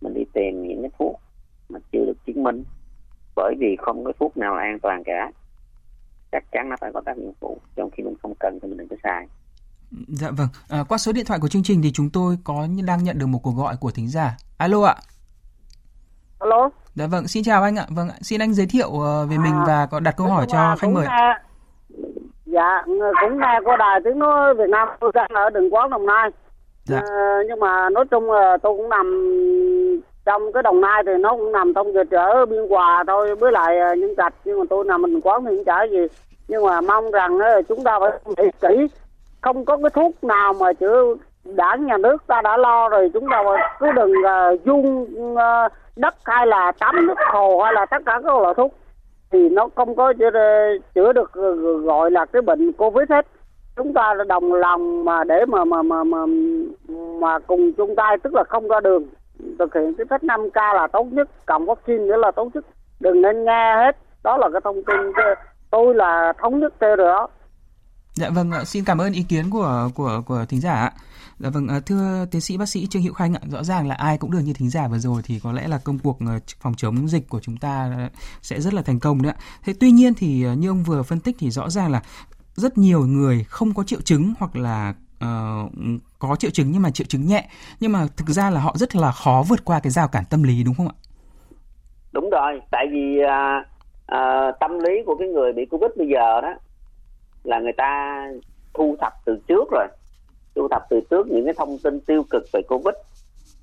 mình 0.02 0.14
đi 0.14 0.26
tìm 0.34 0.68
những 0.68 0.82
cái 0.82 0.92
thuốc 1.00 1.20
mà 1.70 1.80
chưa 1.92 2.06
được 2.06 2.18
chứng 2.26 2.44
minh. 2.44 2.64
Bởi 3.36 3.56
vì 3.60 3.76
không 3.80 4.04
có 4.04 4.12
thuốc 4.20 4.38
nào 4.38 4.56
là 4.56 4.62
an 4.62 4.80
toàn 4.80 5.04
cả 5.04 5.32
chắc 6.36 6.44
chắn 6.52 6.70
nó 6.70 6.76
phải 6.82 6.92
có 6.94 7.02
tác 7.06 7.18
dụng 7.18 7.34
phụ 7.40 7.58
trong 7.76 7.90
khi 7.92 8.04
mình 8.04 8.16
không 8.22 8.34
cần 8.40 8.60
thì 8.62 8.68
mình 8.68 8.78
đừng 8.78 8.88
có 8.88 8.96
xài 9.04 9.28
Dạ 10.08 10.30
vâng, 10.38 10.48
à, 10.70 10.84
qua 10.90 10.98
số 10.98 11.12
điện 11.12 11.26
thoại 11.26 11.40
của 11.40 11.48
chương 11.48 11.64
trình 11.64 11.82
thì 11.84 11.92
chúng 11.92 12.10
tôi 12.10 12.38
có 12.44 12.68
đang 12.86 13.04
nhận 13.04 13.20
được 13.20 13.26
một 13.26 13.40
cuộc 13.44 13.52
gọi 13.52 13.76
của 13.80 13.92
thính 13.92 14.08
giả. 14.08 14.38
Alo 14.58 14.84
ạ. 14.84 14.96
Alo. 16.40 16.70
Dạ 16.96 17.08
vâng, 17.08 17.28
xin 17.28 17.44
chào 17.44 17.64
anh 17.64 17.76
ạ. 17.76 17.86
Vâng 17.90 18.10
ạ, 18.10 18.16
xin 18.22 18.42
anh 18.42 18.54
giới 18.54 18.66
thiệu 18.66 19.00
ờ, 19.00 19.26
về 19.26 19.38
mình 19.38 19.54
à, 19.54 19.64
và 19.68 19.86
có 19.92 20.00
đặt 20.00 20.14
câu 20.18 20.28
hỏi 20.28 20.46
cho 20.50 20.76
khách 20.80 20.90
mời. 20.92 21.08
Nghe, 21.08 21.34
dạ, 22.46 22.84
cũng 23.22 23.40
nghe 23.40 23.60
qua 23.66 23.78
đài 23.78 24.00
tiếng 24.04 24.20
nói 24.20 24.56
Việt 24.56 24.70
Nam 24.70 24.88
tôi 25.00 25.12
đang 25.14 25.30
ở 25.34 25.50
đường 25.50 25.74
quán 25.74 25.90
Đồng 25.90 26.06
Nai. 26.06 26.30
Dạ. 26.84 26.98
À, 26.98 27.40
nhưng 27.48 27.60
mà 27.60 27.90
nói 27.90 28.06
chung 28.12 28.32
là 28.32 28.58
tôi 28.64 28.78
cũng 28.78 28.90
nằm 28.90 29.06
trong 30.26 30.52
cái 30.54 30.64
đồng 30.64 30.82
nai 30.82 31.04
thì 31.06 31.12
nó 31.20 31.32
cũng 31.32 31.52
nằm 31.52 31.74
trong 31.74 31.94
dịch 31.94 32.12
ở 32.12 32.46
biên 32.46 32.70
hòa 32.70 33.04
thôi 33.08 33.36
với 33.36 33.52
lại 33.52 33.80
à, 33.80 33.88
nhân 33.88 34.00
những 34.00 34.16
trạch. 34.16 34.34
Nhưng 34.46 34.60
mà 34.60 34.66
tôi 34.70 34.86
nằm 34.86 35.02
mình 35.02 35.22
quán 35.22 35.46
thì 35.46 35.56
cũng 35.56 35.66
chả 35.66 35.84
gì. 35.84 36.08
Nhưng 36.48 36.66
mà 36.66 36.82
mong 36.82 37.12
rằng 37.12 37.40
à, 37.40 37.62
chúng 37.70 37.84
ta 37.84 38.00
phải 38.00 38.12
nghĩ 38.26 38.50
kỹ. 38.62 38.88
Không 39.42 39.66
có 39.66 39.78
cái 39.78 39.90
thuốc 39.94 40.24
nào 40.24 40.54
mà 40.54 40.74
chữa 40.74 41.16
đảng 41.44 41.86
nhà 41.86 41.98
nước 41.98 42.28
ta 42.28 42.42
đã 42.42 42.58
lo 42.58 42.90
rồi. 42.90 43.12
Chúng 43.14 43.26
ta 43.32 43.44
cứ 43.80 43.92
đừng 43.92 44.12
uh, 44.12 44.66
dung 44.66 45.08
uh, 45.34 45.72
đất 45.96 46.16
hay 46.26 46.48
là 46.48 46.72
tắm 46.80 47.08
nước 47.08 47.18
hồ 47.34 47.62
hay 47.64 47.74
là 47.74 47.86
tất 47.86 47.98
cả 48.06 48.20
các 48.24 48.42
loại 48.42 48.54
thuốc. 48.58 48.74
Thì 49.32 49.50
nó 49.50 49.68
không 49.76 49.96
có 49.96 50.14
chữa, 50.14 50.30
chữa 50.96 51.14
được 51.14 51.32
gọi 51.84 52.12
là 52.12 52.26
cái 52.26 52.42
bệnh 52.42 52.72
covid 52.72 53.10
hết. 53.10 53.28
Chúng 53.76 53.94
ta 53.94 54.14
đồng 54.28 54.54
lòng 54.54 55.06
mà 55.06 55.24
để 55.24 55.46
mà 55.46 55.66
mà 55.66 55.82
mà 55.82 56.04
mà 56.04 56.26
mà 57.20 57.40
cùng 57.40 57.74
chung 57.74 57.96
tay 57.96 58.18
tức 58.18 58.36
là 58.36 58.44
không 58.44 58.68
ra 58.68 58.80
đường 58.80 59.04
thực 59.60 59.74
hiện 59.76 59.94
cái 59.98 60.06
cách 60.10 60.24
5 60.24 60.50
k 60.50 60.56
là 60.56 60.88
tốt 60.94 61.08
nhất 61.12 61.30
cộng 61.46 61.66
vaccine 61.66 62.06
nữa 62.06 62.18
là 62.18 62.32
tốt 62.36 62.50
nhất 62.54 62.66
đừng 63.00 63.22
nên 63.22 63.46
nghe 63.46 63.76
hết 63.76 63.98
đó 64.24 64.38
là 64.38 64.50
cái 64.54 64.62
thông 64.64 64.84
tin 64.88 65.26
tôi 65.72 65.96
là 65.96 66.34
thống 66.42 66.60
nhất 66.60 66.74
theo 66.80 66.96
rồi 66.96 67.08
đó 67.08 67.30
Dạ 68.16 68.30
vâng, 68.30 68.52
xin 68.66 68.86
cảm 68.86 68.98
ơn 68.98 69.14
ý 69.14 69.24
kiến 69.24 69.50
của 69.50 69.90
của 69.96 70.22
của 70.26 70.46
thính 70.50 70.62
giả. 70.62 70.90
Dạ 71.40 71.50
vâng, 71.50 71.68
à, 71.68 71.80
thưa 71.86 72.26
tiến 72.32 72.42
sĩ 72.42 72.58
bác 72.58 72.70
sĩ 72.70 72.88
Trương 72.88 73.02
Hữu 73.02 73.14
Khanh 73.14 73.34
ạ, 73.34 73.42
rõ 73.52 73.64
ràng 73.64 73.88
là 73.88 73.96
ai 73.96 74.18
cũng 74.18 74.32
được 74.32 74.40
như 74.40 74.54
thính 74.54 74.70
giả 74.70 74.88
vừa 74.88 74.98
rồi 74.98 75.22
thì 75.26 75.40
có 75.40 75.52
lẽ 75.52 75.68
là 75.68 75.78
công 75.84 76.00
cuộc 76.00 76.20
ờ, 76.20 76.40
phòng 76.62 76.74
chống 76.78 77.08
dịch 77.08 77.30
của 77.30 77.40
chúng 77.40 77.58
ta 77.58 77.92
ờ, 77.98 78.10
sẽ 78.42 78.62
rất 78.62 78.74
là 78.74 78.82
thành 78.82 79.00
công 79.00 79.22
đấy 79.22 79.34
ạ. 79.38 79.42
Thế 79.64 79.74
tuy 79.80 79.92
nhiên 79.92 80.14
thì 80.14 80.44
ờ, 80.44 80.54
như 80.54 80.70
ông 80.70 80.84
vừa 80.84 81.04
phân 81.04 81.20
tích 81.20 81.36
thì 81.40 81.52
rõ 81.52 81.70
ràng 81.70 81.92
là 81.92 82.02
rất 82.56 82.78
nhiều 82.78 83.06
người 83.06 83.44
không 83.50 83.74
có 83.74 83.84
triệu 83.84 84.02
chứng 84.02 84.34
hoặc 84.40 84.56
là 84.56 84.94
uh, 85.26 85.72
có 86.20 86.36
triệu 86.36 86.52
chứng 86.52 86.72
nhưng 86.72 86.82
mà 86.82 86.92
triệu 86.92 87.08
chứng 87.10 87.28
nhẹ 87.28 87.50
nhưng 87.80 87.92
mà 87.92 88.08
thực 88.18 88.28
ra 88.28 88.50
là 88.50 88.60
họ 88.60 88.74
rất 88.78 88.96
là 88.96 89.12
khó 89.12 89.44
vượt 89.50 89.66
qua 89.66 89.80
cái 89.80 89.92
rào 89.92 90.08
cản 90.08 90.24
tâm 90.30 90.44
lý 90.44 90.64
đúng 90.64 90.76
không 90.76 90.88
ạ? 90.88 90.96
Đúng 92.12 92.30
rồi, 92.30 92.62
tại 92.72 92.86
vì 92.92 93.20
uh, 93.24 93.66
uh, 94.12 94.60
tâm 94.60 94.80
lý 94.80 95.04
của 95.06 95.16
cái 95.16 95.28
người 95.28 95.54
bị 95.54 95.66
covid 95.66 95.92
bây 95.98 96.08
giờ 96.08 96.42
đó 96.42 96.54
là 97.44 97.60
người 97.60 97.74
ta 97.78 98.22
thu 98.74 98.96
thập 99.02 99.14
từ 99.26 99.38
trước 99.48 99.72
rồi, 99.72 99.88
thu 100.56 100.68
thập 100.72 100.86
từ 100.90 101.02
trước 101.10 101.28
những 101.28 101.46
cái 101.46 101.54
thông 101.58 101.78
tin 101.84 102.00
tiêu 102.00 102.24
cực 102.30 102.44
về 102.54 102.62
covid. 102.70 102.96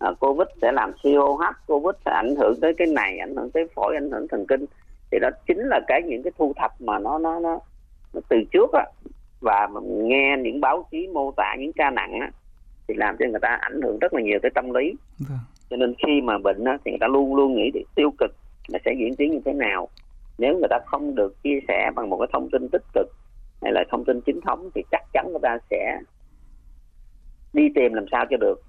Uh, 0.08 0.20
covid 0.20 0.48
sẽ 0.62 0.72
làm 0.72 0.92
suy 1.02 1.14
hô 1.14 1.34
hấp, 1.34 1.54
covid 1.66 1.96
sẽ 2.04 2.10
ảnh 2.10 2.34
hưởng 2.36 2.60
tới 2.60 2.74
cái 2.78 2.86
này, 2.86 3.18
ảnh 3.18 3.36
hưởng 3.36 3.50
tới 3.50 3.66
phổi, 3.74 3.96
ảnh 3.96 4.10
hưởng 4.10 4.28
thần 4.28 4.46
kinh. 4.46 4.64
Thì 5.10 5.18
đó 5.18 5.28
chính 5.46 5.58
là 5.58 5.80
cái 5.88 6.02
những 6.06 6.22
cái 6.22 6.32
thu 6.38 6.52
thập 6.56 6.80
mà 6.80 6.98
nó 6.98 7.18
nó 7.18 7.40
nó, 7.40 7.58
nó 8.14 8.20
từ 8.28 8.36
trước 8.52 8.72
á 8.72 8.84
và 9.42 9.68
nghe 9.86 10.36
những 10.42 10.60
báo 10.60 10.86
chí 10.90 11.08
mô 11.14 11.32
tả 11.36 11.54
những 11.58 11.72
ca 11.72 11.90
nặng 11.90 12.12
á, 12.20 12.30
thì 12.88 12.94
làm 12.94 13.16
cho 13.18 13.26
người 13.30 13.40
ta 13.42 13.58
ảnh 13.60 13.82
hưởng 13.82 13.98
rất 13.98 14.14
là 14.14 14.20
nhiều 14.22 14.38
tới 14.42 14.50
tâm 14.54 14.70
lý. 14.70 14.94
Vâng. 15.28 15.38
cho 15.70 15.76
nên 15.76 15.94
khi 16.06 16.20
mà 16.20 16.38
bệnh 16.38 16.64
á, 16.64 16.78
thì 16.84 16.90
người 16.90 16.98
ta 17.00 17.06
luôn 17.06 17.34
luôn 17.34 17.54
nghĩ 17.54 17.70
tiêu 17.94 18.10
cực 18.18 18.36
là 18.68 18.78
sẽ 18.84 18.94
diễn 18.98 19.16
tiến 19.16 19.30
như 19.30 19.40
thế 19.44 19.52
nào. 19.52 19.88
Nếu 20.38 20.58
người 20.58 20.68
ta 20.70 20.78
không 20.86 21.14
được 21.14 21.42
chia 21.42 21.58
sẻ 21.68 21.90
bằng 21.94 22.10
một 22.10 22.16
cái 22.18 22.28
thông 22.32 22.50
tin 22.50 22.68
tích 22.68 22.82
cực 22.94 23.06
hay 23.62 23.72
là 23.72 23.84
thông 23.90 24.04
tin 24.04 24.20
chính 24.20 24.40
thống 24.40 24.70
thì 24.74 24.82
chắc 24.90 25.02
chắn 25.12 25.26
người 25.30 25.40
ta 25.42 25.58
sẽ 25.70 25.98
đi 27.52 27.68
tìm 27.74 27.92
làm 27.92 28.04
sao 28.10 28.24
cho 28.30 28.36
được 28.36 28.62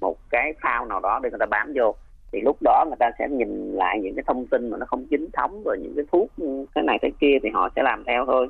một 0.00 0.16
cái 0.30 0.52
phao 0.62 0.84
nào 0.84 1.00
đó 1.00 1.20
để 1.22 1.30
người 1.30 1.38
ta 1.38 1.46
bám 1.46 1.72
vô. 1.74 1.94
Thì 2.32 2.40
lúc 2.40 2.56
đó 2.62 2.84
người 2.88 2.96
ta 2.98 3.10
sẽ 3.18 3.28
nhìn 3.28 3.72
lại 3.72 4.00
những 4.02 4.14
cái 4.14 4.24
thông 4.26 4.46
tin 4.46 4.70
mà 4.70 4.78
nó 4.78 4.86
không 4.86 5.06
chính 5.10 5.28
thống 5.32 5.62
rồi 5.64 5.78
những 5.82 5.92
cái 5.96 6.04
thuốc 6.12 6.30
cái 6.74 6.84
này 6.84 6.98
cái 7.02 7.12
kia 7.20 7.38
thì 7.42 7.48
họ 7.48 7.68
sẽ 7.76 7.82
làm 7.82 8.04
theo 8.06 8.26
thôi 8.26 8.48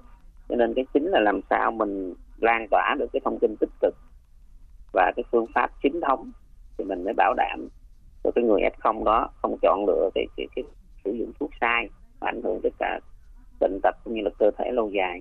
cho 0.52 0.56
nên 0.56 0.74
cái 0.74 0.84
chính 0.94 1.06
là 1.06 1.20
làm 1.20 1.40
sao 1.50 1.70
mình 1.70 2.14
lan 2.40 2.66
tỏa 2.70 2.94
được 2.98 3.06
cái 3.12 3.20
thông 3.24 3.38
tin 3.38 3.56
tích 3.56 3.70
cực 3.80 3.94
và 4.92 5.12
cái 5.16 5.24
phương 5.32 5.46
pháp 5.54 5.70
chính 5.82 6.00
thống 6.00 6.30
thì 6.78 6.84
mình 6.84 7.04
mới 7.04 7.14
bảo 7.16 7.34
đảm 7.36 7.68
cho 8.24 8.30
cái 8.34 8.44
người 8.44 8.60
f0 8.60 9.04
đó 9.04 9.28
không 9.42 9.56
chọn 9.62 9.84
lựa 9.86 10.10
cái, 10.14 10.26
cái, 10.36 10.46
cái 10.56 10.64
sử 11.04 11.10
dụng 11.12 11.32
thuốc 11.40 11.50
sai 11.60 11.88
và 12.20 12.28
ảnh 12.28 12.42
hưởng 12.42 12.60
tới 12.62 12.72
cả 12.78 13.00
bệnh 13.60 13.80
tật 13.82 13.96
cũng 14.04 14.14
như 14.14 14.22
là 14.22 14.30
cơ 14.38 14.50
thể 14.58 14.70
lâu 14.72 14.90
dài. 14.90 15.20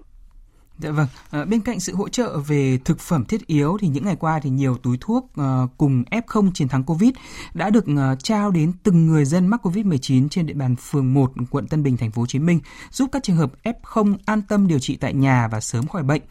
Dạ 0.82 0.92
vâng, 0.92 1.08
à, 1.30 1.46
bên 1.46 1.62
cạnh 1.62 1.80
sự 1.80 1.96
hỗ 1.96 2.10
trợ 2.10 2.38
về 2.38 2.80
thực 2.86 3.00
phẩm 3.00 3.26
thiết 3.26 3.48
yếu 3.48 3.78
thì 3.82 3.88
những 3.88 4.06
ngày 4.06 4.16
qua 4.16 4.40
thì 4.40 4.50
nhiều 4.50 4.78
túi 4.78 4.98
thuốc 5.02 5.32
ờ, 5.36 5.68
cùng 5.78 6.04
F0 6.12 6.52
chiến 6.54 6.68
thắng 6.68 6.84
Covid 6.84 7.10
đã 7.54 7.70
được 7.70 7.86
ờ, 7.98 8.16
trao 8.24 8.52
đến 8.52 8.74
từng 8.84 9.08
người 9.08 9.26
dân 9.26 9.48
mắc 9.48 9.66
Covid-19 9.66 10.30
trên 10.30 10.46
địa 10.46 10.54
bàn 10.54 10.76
phường 10.76 11.14
1 11.14 11.32
quận 11.50 11.68
Tân 11.68 11.84
Bình 11.84 11.98
thành 11.98 12.12
phố 12.12 12.22
Hồ 12.22 12.26
Chí 12.26 12.40
Minh, 12.40 12.60
giúp 12.92 13.10
các 13.12 13.24
trường 13.24 13.36
hợp 13.36 13.52
F0 13.64 14.16
an 14.26 14.42
tâm 14.42 14.68
điều 14.68 14.80
trị 14.80 14.96
tại 14.96 15.14
nhà 15.14 15.48
và 15.48 15.60
sớm 15.60 15.88
khỏi 15.88 16.04
bệnh. 16.04 16.22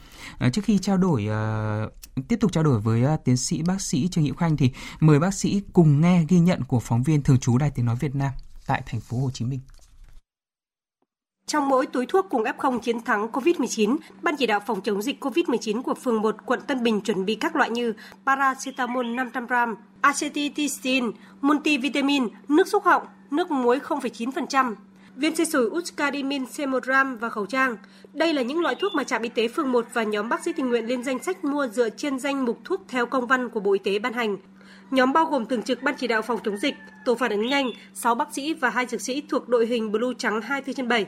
Trước 0.52 0.64
khi 0.64 0.78
trao 0.78 0.96
đổi 0.96 1.28
tiếp 2.28 2.36
tục 2.40 2.52
trao 2.52 2.64
đổi 2.64 2.80
với 2.80 3.14
uh, 3.14 3.24
tiến 3.24 3.36
sĩ 3.36 3.62
bác 3.62 3.80
sĩ 3.80 4.08
Trương 4.08 4.24
Hữu 4.24 4.34
Khanh 4.34 4.56
thì 4.56 4.70
mời 5.00 5.18
bác 5.18 5.34
sĩ 5.34 5.62
cùng 5.72 6.00
nghe 6.00 6.24
ghi 6.28 6.38
nhận 6.38 6.64
của 6.64 6.80
phóng 6.80 7.02
viên 7.02 7.22
thường 7.22 7.38
trú 7.38 7.58
Đài 7.58 7.70
Tiếng 7.70 7.86
nói 7.86 7.96
Việt 7.96 8.14
Nam 8.14 8.32
tại 8.66 8.82
thành 8.86 9.00
phố 9.00 9.18
Hồ 9.18 9.30
Chí 9.30 9.44
Minh. 9.44 9.60
Trong 11.50 11.68
mỗi 11.68 11.86
túi 11.86 12.06
thuốc 12.06 12.26
cùng 12.30 12.42
F0 12.42 12.78
chiến 12.78 13.00
thắng 13.00 13.28
COVID-19, 13.32 13.96
Ban 14.22 14.36
chỉ 14.36 14.46
đạo 14.46 14.60
phòng 14.66 14.80
chống 14.80 15.02
dịch 15.02 15.24
COVID-19 15.24 15.82
của 15.82 15.94
phường 15.94 16.20
1 16.20 16.36
quận 16.46 16.60
Tân 16.60 16.82
Bình 16.82 17.00
chuẩn 17.00 17.24
bị 17.24 17.34
các 17.34 17.56
loại 17.56 17.70
như 17.70 17.94
paracetamol 18.26 19.06
500g, 19.06 19.74
acetylcysteine, 20.00 21.06
multivitamin, 21.40 22.28
nước 22.48 22.68
xúc 22.68 22.84
họng, 22.84 23.02
nước 23.30 23.50
muối 23.50 23.78
0,9%, 23.78 24.74
viên 25.16 25.36
xe 25.36 25.44
sủi 25.44 25.66
Uscadimin 25.66 26.44
C1 26.44 27.16
và 27.16 27.28
khẩu 27.28 27.46
trang. 27.46 27.76
Đây 28.12 28.34
là 28.34 28.42
những 28.42 28.60
loại 28.60 28.74
thuốc 28.74 28.94
mà 28.94 29.04
trạm 29.04 29.22
y 29.22 29.28
tế 29.28 29.48
phường 29.48 29.72
1 29.72 29.86
và 29.92 30.02
nhóm 30.02 30.28
bác 30.28 30.44
sĩ 30.44 30.52
tình 30.52 30.68
nguyện 30.68 30.86
lên 30.86 31.02
danh 31.02 31.18
sách 31.18 31.44
mua 31.44 31.66
dựa 31.66 31.88
trên 31.88 32.18
danh 32.18 32.44
mục 32.44 32.58
thuốc 32.64 32.80
theo 32.88 33.06
công 33.06 33.26
văn 33.26 33.48
của 33.48 33.60
Bộ 33.60 33.72
Y 33.72 33.78
tế 33.78 33.98
ban 33.98 34.12
hành. 34.12 34.36
Nhóm 34.90 35.12
bao 35.12 35.24
gồm 35.24 35.46
thường 35.46 35.62
trực 35.62 35.82
Ban 35.82 35.94
chỉ 35.98 36.06
đạo 36.06 36.22
phòng 36.22 36.38
chống 36.44 36.56
dịch, 36.56 36.74
tổ 37.04 37.14
phản 37.14 37.30
ứng 37.30 37.46
nhanh, 37.46 37.70
6 37.94 38.14
bác 38.14 38.34
sĩ 38.34 38.54
và 38.54 38.70
2 38.70 38.86
dược 38.86 39.00
sĩ 39.00 39.22
thuộc 39.28 39.48
đội 39.48 39.66
hình 39.66 39.92
Blue 39.92 40.14
trắng 40.18 40.40
24 40.40 40.74
trên 40.74 40.88
7, 40.88 41.06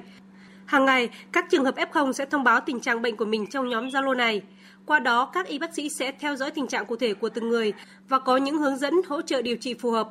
Hàng 0.66 0.84
ngày, 0.84 1.10
các 1.32 1.50
trường 1.50 1.64
hợp 1.64 1.76
F0 1.76 2.12
sẽ 2.12 2.26
thông 2.26 2.44
báo 2.44 2.60
tình 2.60 2.80
trạng 2.80 3.02
bệnh 3.02 3.16
của 3.16 3.24
mình 3.24 3.46
trong 3.46 3.68
nhóm 3.68 3.88
Zalo 3.88 4.16
này. 4.16 4.42
Qua 4.86 4.98
đó, 4.98 5.30
các 5.32 5.46
y 5.46 5.58
bác 5.58 5.74
sĩ 5.74 5.88
sẽ 5.88 6.12
theo 6.12 6.36
dõi 6.36 6.50
tình 6.50 6.66
trạng 6.66 6.86
cụ 6.86 6.96
thể 6.96 7.14
của 7.14 7.28
từng 7.28 7.48
người 7.48 7.72
và 8.08 8.18
có 8.18 8.36
những 8.36 8.58
hướng 8.58 8.76
dẫn 8.76 8.94
hỗ 9.08 9.22
trợ 9.22 9.42
điều 9.42 9.56
trị 9.56 9.74
phù 9.74 9.90
hợp. 9.90 10.08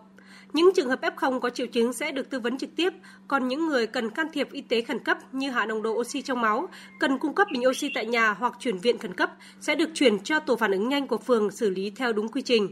Những 0.54 0.70
trường 0.76 0.90
hợp 0.90 1.02
F0 1.02 1.40
có 1.40 1.50
triệu 1.50 1.68
chứng 1.68 1.94
sẽ 1.94 2.12
được 2.12 2.30
tư 2.30 2.40
vấn 2.40 2.58
trực 2.58 2.70
tiếp, 2.76 2.94
còn 3.28 3.48
những 3.48 3.68
người 3.68 3.88
cần 3.88 4.10
can 4.10 4.28
thiệp 4.34 4.52
y 4.52 4.62
tế 4.62 4.82
khẩn 4.82 5.00
cấp 5.00 5.18
như 5.32 5.50
hạ 5.50 5.66
nồng 5.66 5.82
độ 5.82 5.92
oxy 5.92 6.22
trong 6.22 6.42
máu, 6.42 6.70
cần 7.00 7.18
cung 7.18 7.36
cấp 7.36 7.48
bình 7.52 7.68
oxy 7.68 7.90
tại 7.94 8.06
nhà 8.06 8.32
hoặc 8.32 8.54
chuyển 8.60 8.78
viện 8.78 8.98
khẩn 8.98 9.14
cấp 9.14 9.32
sẽ 9.60 9.76
được 9.76 9.90
chuyển 9.94 10.20
cho 10.20 10.40
tổ 10.40 10.56
phản 10.56 10.72
ứng 10.72 10.90
nhanh 10.90 11.08
của 11.08 11.18
phường 11.18 11.52
xử 11.52 11.70
lý 11.70 11.90
theo 11.90 12.14
đúng 12.14 12.30
quy 12.30 12.42
trình. 12.42 12.72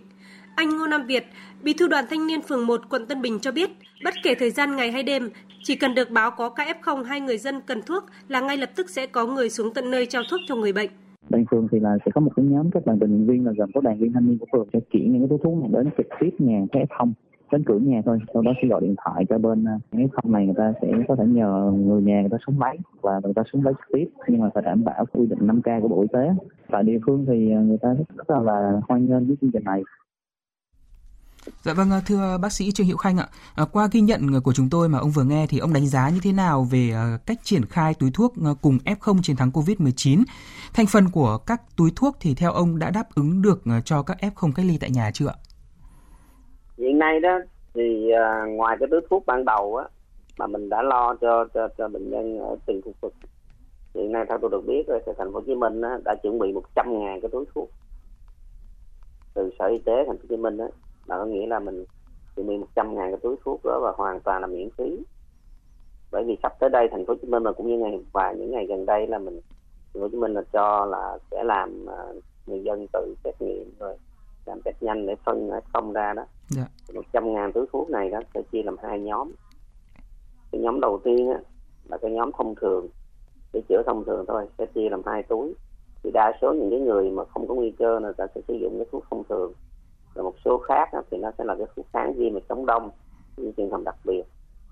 Anh 0.55 0.77
Ngô 0.77 0.87
Nam 0.87 1.05
Việt, 1.05 1.25
Bí 1.63 1.73
thư 1.73 1.87
đoàn 1.87 2.05
thanh 2.09 2.27
niên 2.27 2.41
phường 2.41 2.67
1 2.67 2.81
quận 2.89 3.05
Tân 3.05 3.21
Bình 3.21 3.39
cho 3.41 3.51
biết, 3.51 3.69
bất 4.03 4.13
kể 4.23 4.35
thời 4.35 4.51
gian 4.51 4.75
ngày 4.75 4.91
hay 4.91 5.03
đêm, 5.03 5.29
chỉ 5.63 5.75
cần 5.75 5.95
được 5.95 6.11
báo 6.11 6.31
có 6.31 6.49
ca 6.49 6.63
F0 6.81 7.03
hay 7.03 7.21
người 7.21 7.37
dân 7.37 7.61
cần 7.67 7.81
thuốc 7.85 8.03
là 8.27 8.41
ngay 8.41 8.57
lập 8.57 8.69
tức 8.75 8.89
sẽ 8.89 9.07
có 9.07 9.25
người 9.25 9.49
xuống 9.49 9.73
tận 9.73 9.91
nơi 9.91 10.05
trao 10.05 10.23
thuốc 10.31 10.39
cho 10.47 10.55
người 10.55 10.73
bệnh. 10.73 10.89
bên 11.29 11.45
phường 11.51 11.67
thì 11.71 11.79
là 11.79 11.97
sẽ 12.05 12.11
có 12.15 12.21
một 12.21 12.31
cái 12.35 12.45
nhóm 12.45 12.71
các 12.71 12.85
bạn 12.85 12.99
tình 12.99 13.09
nguyện 13.09 13.27
viên 13.27 13.45
là 13.45 13.51
gồm 13.57 13.71
có 13.73 13.81
đoàn 13.81 13.99
viên 13.99 14.13
thanh 14.13 14.27
niên 14.27 14.37
của 14.37 14.45
phường 14.51 14.67
sẽ 14.73 14.79
chuyển 14.91 15.11
những 15.11 15.21
cái 15.21 15.29
túi 15.29 15.39
thuốc 15.43 15.57
này 15.57 15.69
đến 15.73 15.91
trực 15.97 16.07
tiếp 16.19 16.29
nhà 16.39 16.65
các 16.71 16.79
F0 16.89 17.11
đến 17.51 17.63
cửa 17.63 17.79
nhà 17.79 18.01
thôi 18.05 18.19
sau 18.33 18.41
đó 18.41 18.51
sẽ 18.61 18.67
gọi 18.67 18.81
điện 18.81 18.95
thoại 19.05 19.25
cho 19.29 19.37
bên 19.37 19.65
à, 19.65 19.79
cái 19.91 20.09
phòng 20.13 20.31
F0 20.31 20.31
này 20.31 20.45
người 20.45 20.55
ta 20.57 20.73
sẽ 20.81 20.87
có 21.07 21.15
thể 21.15 21.23
nhờ 21.27 21.73
người 21.75 22.01
nhà 22.01 22.21
người 22.21 22.29
ta 22.29 22.37
xuống 22.47 22.61
lấy 22.61 22.77
và 23.01 23.19
người 23.23 23.33
ta 23.33 23.43
xuống 23.51 23.63
lấy 23.63 23.73
trực 23.73 23.97
tiếp 23.97 24.09
nhưng 24.27 24.41
mà 24.41 24.49
phải 24.53 24.63
đảm 24.63 24.83
bảo 24.83 25.05
quy 25.11 25.25
định 25.25 25.39
5K 25.39 25.81
của 25.81 25.87
bộ 25.87 26.01
y 26.01 26.07
tế 26.13 26.29
tại 26.71 26.83
địa 26.83 26.99
phương 27.05 27.25
thì 27.27 27.51
à, 27.51 27.59
người 27.59 27.77
ta 27.77 27.95
rất 28.17 28.29
là, 28.29 28.39
là 28.39 28.81
hoan 28.87 29.05
nghênh 29.05 29.27
với 29.27 29.37
chương 29.41 29.51
trình 29.51 29.63
này 29.63 29.83
Dạ 31.61 31.73
vâng, 31.73 31.91
à, 31.91 32.01
thưa 32.07 32.37
bác 32.41 32.51
sĩ 32.51 32.71
Trương 32.71 32.87
Hữu 32.87 32.97
Khanh 32.97 33.17
ạ, 33.17 33.27
à, 33.55 33.65
qua 33.71 33.87
ghi 33.91 34.01
nhận 34.01 34.41
của 34.43 34.53
chúng 34.53 34.69
tôi 34.69 34.89
mà 34.89 34.99
ông 34.99 35.09
vừa 35.09 35.23
nghe 35.23 35.45
thì 35.49 35.59
ông 35.59 35.73
đánh 35.73 35.87
giá 35.87 36.09
như 36.09 36.19
thế 36.23 36.31
nào 36.31 36.67
về 36.71 36.91
à, 36.93 37.17
cách 37.25 37.37
triển 37.43 37.65
khai 37.65 37.93
túi 37.93 38.11
thuốc 38.13 38.33
cùng 38.61 38.77
F0 38.85 39.21
chiến 39.23 39.35
thắng 39.35 39.49
COVID-19? 39.49 40.23
Thành 40.73 40.85
phần 40.85 41.05
của 41.13 41.37
các 41.37 41.61
túi 41.77 41.91
thuốc 41.95 42.17
thì 42.19 42.35
theo 42.35 42.51
ông 42.51 42.79
đã 42.79 42.89
đáp 42.89 43.03
ứng 43.15 43.41
được 43.41 43.61
cho 43.85 44.03
các 44.03 44.17
F0 44.21 44.51
cách 44.55 44.65
ly 44.65 44.77
tại 44.81 44.89
nhà 44.89 45.11
chưa 45.13 45.27
ạ? 45.27 45.35
Hiện 46.77 46.99
nay 46.99 47.19
đó 47.19 47.39
thì 47.73 48.11
ngoài 48.49 48.77
cái 48.79 48.87
túi 48.91 49.01
thuốc 49.09 49.25
ban 49.25 49.45
đầu 49.45 49.75
á 49.75 49.85
mà 50.37 50.47
mình 50.47 50.69
đã 50.69 50.81
lo 50.81 51.15
cho 51.21 51.45
cho 51.53 51.67
cho 51.77 51.87
bệnh 51.87 52.09
nhân 52.09 52.39
ở 52.39 52.55
từng 52.65 52.81
khu 52.85 52.93
vực. 53.01 53.13
Hiện 53.95 54.11
nay 54.11 54.25
theo 54.29 54.37
tôi 54.41 54.51
được 54.51 54.61
biết 54.67 54.87
rồi, 54.87 54.99
thành 55.05 55.27
phố 55.27 55.33
Hồ 55.33 55.41
Chí 55.45 55.55
Minh 55.55 55.81
đã 56.05 56.15
chuẩn 56.23 56.39
bị 56.39 56.51
100 56.51 56.99
ngàn 56.99 57.21
cái 57.21 57.29
túi 57.31 57.45
thuốc 57.55 57.69
từ 59.33 59.49
Sở 59.59 59.65
Y 59.65 59.77
tế 59.77 59.93
thành 60.07 60.17
phố 60.17 60.23
Hồ 60.23 60.27
Chí 60.29 60.37
Minh 60.37 60.57
đó 60.57 60.67
là 61.09 61.17
có 61.17 61.25
nghĩa 61.25 61.47
là 61.47 61.59
mình 61.59 61.85
chuẩn 62.35 62.47
bị 62.47 62.57
100 62.57 62.95
ngàn 62.95 63.11
cái 63.11 63.19
túi 63.23 63.35
thuốc 63.45 63.61
đó 63.63 63.79
và 63.83 63.93
hoàn 63.95 64.19
toàn 64.19 64.41
là 64.41 64.47
miễn 64.47 64.69
phí? 64.77 65.03
Bởi 66.11 66.23
vì 66.23 66.37
sắp 66.43 66.53
tới 66.59 66.69
đây 66.69 66.87
thành 66.91 67.05
phố 67.05 67.13
Hồ 67.13 67.17
Chí 67.21 67.27
Minh 67.27 67.43
là 67.43 67.51
cũng 67.51 67.67
như 67.67 67.77
ngày 67.77 67.99
và 68.11 68.31
những 68.31 68.51
ngày 68.51 68.65
gần 68.65 68.85
đây 68.85 69.07
là 69.07 69.17
mình 69.17 69.41
thành 69.93 69.93
phố 69.93 69.99
Hồ 70.01 70.09
Chí 70.09 70.17
Minh 70.17 70.33
là 70.33 70.41
cho 70.53 70.85
là 70.85 71.17
sẽ 71.31 71.43
làm 71.43 71.85
uh, 71.85 72.23
người 72.47 72.63
dân 72.63 72.85
tự 72.93 73.15
xét 73.23 73.41
nghiệm 73.41 73.73
rồi 73.79 73.97
làm 74.45 74.61
test 74.61 74.83
nhanh 74.83 75.05
để 75.05 75.15
phân 75.25 75.49
không 75.73 75.93
ra 75.93 76.13
đó. 76.13 76.25
Dạ. 76.49 76.67
một 76.93 77.05
trăm 77.13 77.33
ngàn 77.33 77.51
túi 77.51 77.65
thuốc 77.71 77.89
này 77.89 78.09
đó 78.09 78.19
sẽ 78.33 78.41
chia 78.51 78.63
làm 78.63 78.75
hai 78.83 78.99
nhóm. 78.99 79.31
Cái 80.51 80.61
nhóm 80.61 80.79
đầu 80.79 80.99
tiên 81.03 81.31
á, 81.31 81.39
là 81.89 81.97
cái 81.97 82.11
nhóm 82.11 82.31
thông 82.37 82.55
thường 82.55 82.87
để 83.53 83.61
chữa 83.69 83.83
thông 83.85 84.05
thường 84.05 84.25
thôi 84.27 84.47
sẽ 84.57 84.65
chia 84.65 84.89
làm 84.89 85.01
hai 85.05 85.23
túi. 85.23 85.53
Thì 86.03 86.11
đa 86.13 86.31
số 86.41 86.53
những 86.53 86.69
cái 86.69 86.79
người 86.79 87.11
mà 87.11 87.23
không 87.25 87.47
có 87.47 87.53
nguy 87.53 87.71
cơ 87.71 87.99
là 87.99 88.11
ta 88.11 88.25
sẽ 88.35 88.41
sử 88.47 88.53
dụng 88.53 88.77
cái 88.77 88.87
thuốc 88.91 89.03
thông 89.09 89.23
thường 89.29 89.53
rồi 90.15 90.23
một 90.23 90.33
số 90.45 90.57
khác 90.57 90.89
thì 91.11 91.17
nó 91.17 91.31
sẽ 91.37 91.43
là 91.43 91.55
cái 91.55 91.67
thuốc 91.75 91.85
kháng 91.93 92.13
viêm 92.13 92.33
và 92.33 92.39
chống 92.49 92.65
đông 92.65 92.89
những 93.37 93.53
trường 93.53 93.69
hợp 93.69 93.81
đặc 93.85 93.95
biệt. 94.05 94.23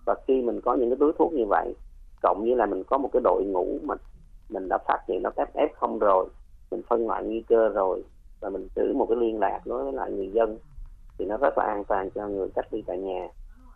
Và 0.06 0.16
khi 0.28 0.42
mình 0.42 0.62
có 0.62 0.76
những 0.76 0.90
cái 0.90 0.98
túi 1.00 1.12
thuốc 1.18 1.34
như 1.34 1.46
vậy 1.50 1.74
cộng 2.22 2.42
với 2.42 2.56
là 2.56 2.66
mình 2.66 2.84
có 2.84 2.98
một 2.98 3.10
cái 3.14 3.22
đội 3.24 3.44
ngũ 3.46 3.80
mà 3.84 3.96
mình 4.50 4.68
đã 4.70 4.78
phát 4.88 5.00
hiện 5.08 5.24
nó 5.24 5.30
f 5.54 5.68
không 5.74 6.00
rồi 6.00 6.26
mình 6.72 6.82
phân 6.90 7.08
loại 7.08 7.24
nguy 7.24 7.42
cơ 7.42 7.70
rồi 7.70 8.04
và 8.40 8.50
mình 8.50 8.68
giữ 8.76 8.94
một 8.94 9.06
cái 9.10 9.18
liên 9.18 9.40
lạc 9.40 9.62
đối 9.66 9.84
với 9.84 9.94
lại 9.94 10.12
người 10.12 10.32
dân 10.32 10.58
thì 11.18 11.26
nó 11.26 11.38
rất 11.38 11.58
là 11.58 11.64
an 11.64 11.84
toàn 11.84 12.10
cho 12.10 12.28
người 12.28 12.50
cách 12.56 12.66
ly 12.72 12.84
tại 12.88 12.98
nhà. 12.98 13.28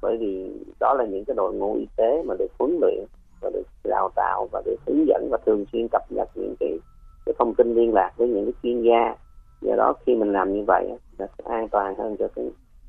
Bởi 0.01 0.17
vì 0.17 0.51
đó 0.79 0.93
là 0.93 1.05
những 1.05 1.25
cái 1.25 1.35
đội 1.35 1.53
ngũ 1.53 1.75
y 1.75 1.87
tế 1.95 2.23
mà 2.25 2.35
được 2.39 2.51
huấn 2.59 2.77
luyện 2.81 3.05
và 3.41 3.49
được 3.53 3.63
đào 3.83 4.09
tạo 4.15 4.47
và 4.51 4.61
được 4.65 4.75
hướng 4.87 5.07
dẫn 5.07 5.27
và 5.31 5.37
thường 5.45 5.65
xuyên 5.71 5.87
cập 5.91 6.11
nhật 6.11 6.29
những 6.35 6.55
cái, 6.59 6.77
cái 7.25 7.35
thông 7.39 7.55
tin 7.55 7.73
liên 7.73 7.93
lạc 7.93 8.11
với 8.17 8.27
những 8.27 8.45
cái 8.45 8.53
chuyên 8.63 8.81
gia 8.81 9.15
do 9.61 9.75
đó 9.75 9.93
khi 10.05 10.15
mình 10.15 10.31
làm 10.31 10.53
như 10.53 10.63
vậy 10.67 10.89
nó 11.17 11.25
sẽ 11.37 11.43
an 11.47 11.69
toàn 11.69 11.95
hơn 11.97 12.15
cho 12.19 12.27
cái 12.35 12.45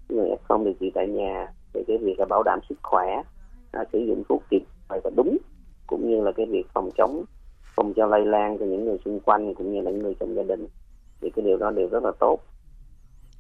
người 0.09 0.29
f 0.49 0.65
điều 0.65 0.75
trị 0.81 0.91
tại 0.95 1.09
nhà. 1.09 1.47
Về 1.73 1.83
cái 1.89 1.99
việc 1.99 2.19
là 2.19 2.27
bảo 2.27 2.43
đảm 2.43 2.59
sức 2.69 2.79
khỏe 2.83 3.23
à, 3.73 3.85
sử 3.93 3.99
dụng 3.99 4.23
thuốc 4.29 4.43
kịp 4.51 4.63
thời 4.89 5.01
và 5.05 5.11
đúng 5.17 5.39
cũng 5.87 6.11
như 6.11 6.21
là 6.21 6.33
cái 6.37 6.47
việc 6.47 6.67
phòng 6.75 6.91
chống 6.99 7.25
không 7.77 7.93
cho 7.97 8.07
lây 8.07 8.27
lan 8.27 8.57
cho 8.59 8.67
những 8.67 8.85
người 8.85 8.99
xung 9.05 9.21
quanh 9.21 9.55
cũng 9.55 9.75
như 9.75 9.81
là 9.81 9.91
những 9.91 10.03
người 10.03 10.15
trong 10.21 10.35
gia 10.35 10.43
đình. 10.43 10.67
Thì 11.21 11.31
cái 11.37 11.45
điều 11.45 11.57
đó 11.57 11.71
đều 11.71 11.89
rất 11.89 12.03
là 12.05 12.13
tốt. 12.21 12.39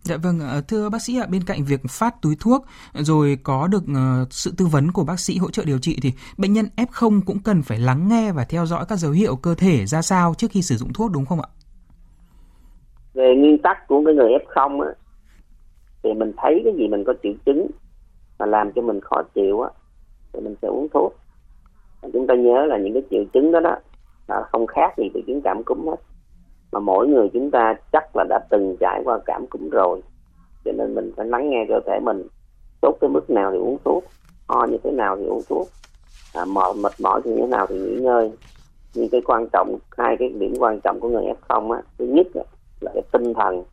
Dạ 0.02 0.16
vâng, 0.16 0.40
ờ, 0.40 0.60
thưa 0.68 0.88
bác 0.88 1.02
sĩ 1.02 1.18
ạ, 1.18 1.26
bên 1.26 1.42
cạnh 1.44 1.64
việc 1.64 1.80
phát 1.88 2.22
túi 2.22 2.36
thuốc 2.40 2.64
rồi 2.94 3.38
có 3.42 3.66
được 3.66 3.82
ờ, 3.94 4.26
sự 4.30 4.54
tư 4.56 4.66
vấn 4.66 4.92
của 4.92 5.04
bác 5.04 5.20
sĩ 5.20 5.38
hỗ 5.38 5.50
trợ 5.50 5.64
điều 5.64 5.78
trị 5.78 5.98
thì 6.02 6.12
bệnh 6.36 6.52
nhân 6.52 6.66
F0 6.76 7.20
cũng 7.26 7.38
cần 7.38 7.62
phải 7.62 7.78
lắng 7.78 8.08
nghe 8.08 8.32
và 8.32 8.44
theo 8.44 8.66
dõi 8.66 8.84
các 8.88 8.96
dấu 8.96 9.12
hiệu 9.12 9.36
cơ 9.36 9.54
thể 9.54 9.86
ra 9.86 10.02
sao 10.02 10.34
trước 10.38 10.50
khi 10.50 10.62
sử 10.62 10.76
dụng 10.76 10.92
thuốc 10.92 11.10
đúng 11.10 11.26
không 11.26 11.40
ạ? 11.40 11.48
Về 13.14 13.34
nguyên 13.36 13.58
tắc 13.58 13.88
của 13.88 14.02
cái 14.06 14.14
người 14.14 14.32
f0 14.32 14.80
á 14.80 14.92
thì 16.02 16.14
mình 16.14 16.32
thấy 16.36 16.60
cái 16.64 16.74
gì 16.76 16.88
mình 16.88 17.04
có 17.04 17.14
triệu 17.22 17.32
chứng 17.46 17.66
mà 18.38 18.46
làm 18.46 18.72
cho 18.72 18.82
mình 18.82 19.00
khó 19.00 19.22
chịu 19.34 19.60
á 19.60 19.70
thì 20.32 20.40
mình 20.40 20.54
sẽ 20.62 20.68
uống 20.68 20.88
thuốc. 20.88 21.14
Chúng 22.12 22.26
ta 22.26 22.34
nhớ 22.34 22.66
là 22.66 22.78
những 22.78 22.92
cái 22.92 23.02
triệu 23.10 23.24
chứng 23.32 23.52
đó 23.52 23.60
đó 23.60 23.76
là 24.28 24.42
không 24.52 24.66
khác 24.66 24.94
gì 24.98 25.10
triệu 25.14 25.22
chứng 25.26 25.40
cảm 25.44 25.64
cúm 25.64 25.86
hết. 25.86 25.96
Mà 26.72 26.80
mỗi 26.80 27.08
người 27.08 27.28
chúng 27.32 27.50
ta 27.50 27.74
chắc 27.92 28.16
là 28.16 28.24
đã 28.28 28.40
từng 28.50 28.76
trải 28.80 29.02
qua 29.04 29.18
cảm 29.26 29.46
cúm 29.46 29.68
rồi 29.70 30.00
cho 30.64 30.72
nên 30.72 30.94
mình 30.94 31.12
phải 31.16 31.26
lắng 31.26 31.50
nghe 31.50 31.66
cơ 31.68 31.80
thể 31.86 31.98
mình. 32.02 32.26
Tốt 32.80 32.96
tới 33.00 33.10
mức 33.10 33.30
nào 33.30 33.50
thì 33.52 33.58
uống 33.58 33.78
thuốc 33.84 34.04
ho 34.48 34.66
như 34.66 34.76
thế 34.84 34.90
nào 34.90 35.16
thì 35.16 35.24
uống 35.24 35.42
thuốc. 35.48 35.68
À, 36.34 36.44
mệt 36.44 36.76
mệt 36.76 36.92
mỏi 37.02 37.20
thì 37.24 37.30
như 37.30 37.40
thế 37.40 37.46
nào 37.46 37.66
thì 37.66 37.78
nghỉ 37.78 37.94
ngơi. 38.00 38.30
Nhưng 38.94 39.08
cái 39.08 39.20
quan 39.24 39.46
trọng 39.52 39.78
hai 39.98 40.16
cái 40.18 40.28
điểm 40.28 40.54
quan 40.58 40.80
trọng 40.80 41.00
của 41.00 41.08
người 41.08 41.24
f0 41.24 41.70
á 41.70 41.82
thứ 41.98 42.06
nhất 42.06 42.26
á, 42.34 42.42
là 42.82 42.90
cái 42.94 43.02
tinh 43.12 43.34
thần 43.34 43.64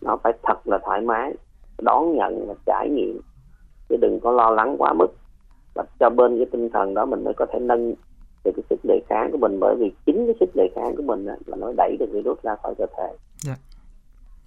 nó 0.00 0.16
phải 0.16 0.32
thật 0.42 0.68
là 0.68 0.78
thoải 0.84 1.00
mái 1.00 1.34
đón 1.82 2.16
nhận 2.16 2.48
và 2.48 2.54
trải 2.66 2.88
nghiệm. 2.90 3.20
Chứ 3.88 3.96
đừng 3.96 4.20
có 4.20 4.32
lo 4.32 4.50
lắng 4.50 4.76
quá 4.78 4.92
mức 4.92 5.08
và 5.74 5.84
cho 6.00 6.10
bên 6.10 6.36
cái 6.36 6.46
tinh 6.52 6.70
thần 6.70 6.94
đó 6.94 7.06
mình 7.06 7.24
mới 7.24 7.34
có 7.34 7.46
thể 7.52 7.58
nâng 7.58 7.94
được 8.44 8.52
cái 8.56 8.64
sức 8.70 8.80
đề 8.82 9.00
kháng 9.08 9.30
của 9.32 9.38
mình. 9.38 9.58
Bởi 9.60 9.76
vì 9.78 9.92
chính 10.06 10.26
cái 10.26 10.34
sức 10.40 10.50
đề 10.54 10.68
kháng 10.74 10.96
của 10.96 11.02
mình 11.02 11.24
là 11.24 11.56
nó 11.56 11.72
đẩy 11.76 11.96
được 11.98 12.08
virus 12.12 12.42
ra 12.42 12.56
khỏi 12.62 12.74
cơ 12.78 12.86
thể. 12.96 13.06
Yeah. 13.06 13.18
Dạ. 13.42 13.56